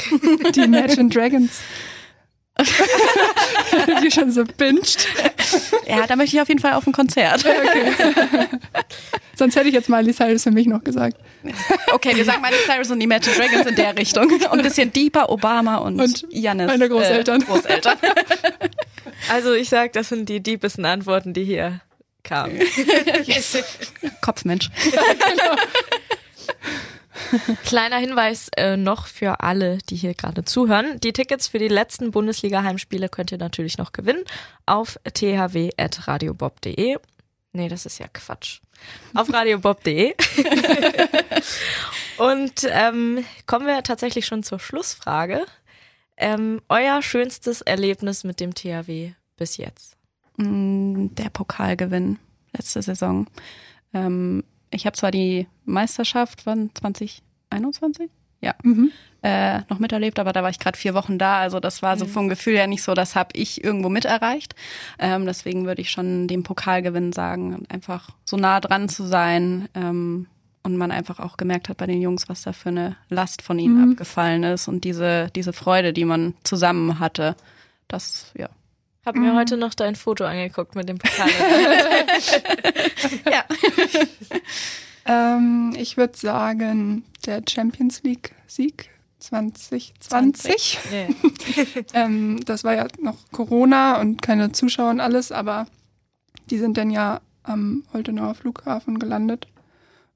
[0.54, 1.60] Die Imagine Dragons.
[4.02, 5.06] die schon so binscht.
[5.86, 7.42] Ja, da möchte ich auf jeden Fall auf ein Konzert.
[9.36, 11.16] Sonst hätte ich jetzt Miley Cyrus für mich noch gesagt.
[11.92, 14.30] Okay, wir sagen Miley Cyrus und Imagine Dragons in der Richtung.
[14.30, 16.66] Und ein bisschen deeper Obama und, Und Janis.
[16.66, 17.40] meine Großeltern.
[17.40, 17.96] Äh, Großeltern.
[19.30, 21.80] Also ich sag, das sind die diebsten Antworten, die hier
[22.22, 22.60] kamen.
[24.20, 24.70] Kopfmensch.
[27.64, 31.00] Kleiner Hinweis äh, noch für alle, die hier gerade zuhören.
[31.00, 34.24] Die Tickets für die letzten Bundesliga-Heimspiele könnt ihr natürlich noch gewinnen
[34.66, 36.98] auf thw.radiobob.de.
[37.54, 38.60] Nee, das ist ja Quatsch.
[39.14, 40.14] Auf radiobob.de.
[42.18, 45.44] Und ähm, kommen wir tatsächlich schon zur Schlussfrage.
[46.22, 49.96] Ähm, euer schönstes Erlebnis mit dem THW bis jetzt?
[50.36, 52.20] Mm, Der Pokalgewinn
[52.56, 53.26] letzte Saison.
[53.92, 58.08] Ähm, ich habe zwar die Meisterschaft, wann 2021?
[58.40, 58.54] Ja.
[59.22, 61.40] Äh, noch miterlebt, aber da war ich gerade vier Wochen da.
[61.40, 64.54] Also das war so vom Gefühl her nicht so, das habe ich irgendwo mit erreicht.
[65.00, 69.68] Ähm, deswegen würde ich schon den Pokalgewinn sagen, einfach so nah dran zu sein.
[69.74, 70.26] Ähm,
[70.62, 73.58] und man einfach auch gemerkt hat bei den Jungs, was da für eine Last von
[73.58, 73.92] ihnen mhm.
[73.92, 77.36] abgefallen ist und diese, diese Freude, die man zusammen hatte.
[77.88, 78.48] Das, ja.
[79.04, 79.36] Hab mir mhm.
[79.36, 81.28] heute noch dein Foto angeguckt mit dem Pokal.
[83.30, 83.44] ja.
[85.06, 90.78] ähm, ich würde sagen, der Champions League Sieg 2020.
[90.80, 91.84] 20.
[91.94, 95.66] ähm, das war ja noch Corona und keine Zuschauer und alles, aber
[96.50, 99.48] die sind dann ja am Holtenauer Flughafen gelandet.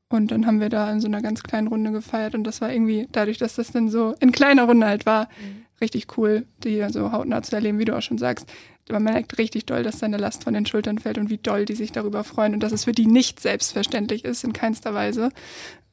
[0.08, 2.72] Und dann haben wir da in so einer ganz kleinen Runde gefeiert und das war
[2.72, 5.64] irgendwie, dadurch, dass das dann so in kleiner Runde halt war, mhm.
[5.80, 8.46] richtig cool, die so hautnah zu erleben, wie du auch schon sagst.
[8.88, 11.74] Man merkt richtig doll, dass deine Last von den Schultern fällt und wie doll die
[11.74, 15.30] sich darüber freuen und dass es für die nicht selbstverständlich ist, in keinster Weise.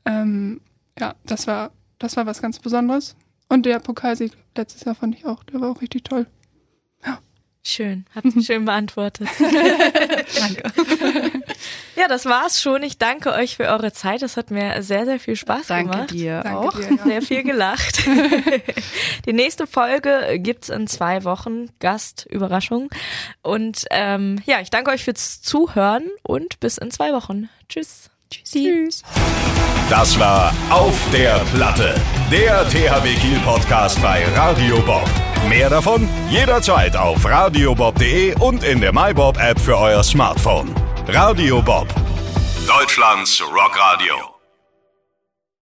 [0.05, 0.61] Ähm,
[0.99, 3.16] ja, das war, das war was ganz Besonderes.
[3.49, 6.28] Und der Pokalsieg letztes Jahr fand ich auch, der war auch richtig toll.
[7.03, 7.20] Ja.
[7.64, 9.28] Schön, ihr schön beantwortet.
[10.39, 10.72] danke.
[11.96, 12.84] Ja, das war's schon.
[12.84, 14.24] Ich danke euch für eure Zeit.
[14.24, 16.12] Es hat mir sehr, sehr viel Spaß danke gemacht.
[16.12, 16.78] Dir danke auch.
[16.78, 17.06] dir auch.
[17.06, 18.04] Sehr viel gelacht.
[19.26, 21.70] Die nächste Folge gibt's in zwei Wochen.
[21.80, 22.89] Gastüberraschung.
[23.41, 27.50] Und ähm, ja, ich danke euch fürs Zuhören und bis in zwei Wochen.
[27.70, 28.10] Tschüss.
[28.32, 28.64] Tschüssi.
[28.64, 29.04] Tschüss.
[29.89, 31.94] Das war Auf der Platte,
[32.32, 35.08] der THW Kiel Podcast bei Radio Bob.
[35.48, 40.74] Mehr davon jederzeit auf radiobob.de und in der MyBob App für euer Smartphone.
[41.08, 41.88] Radio Bob,
[42.66, 44.32] Deutschlands Rockradio.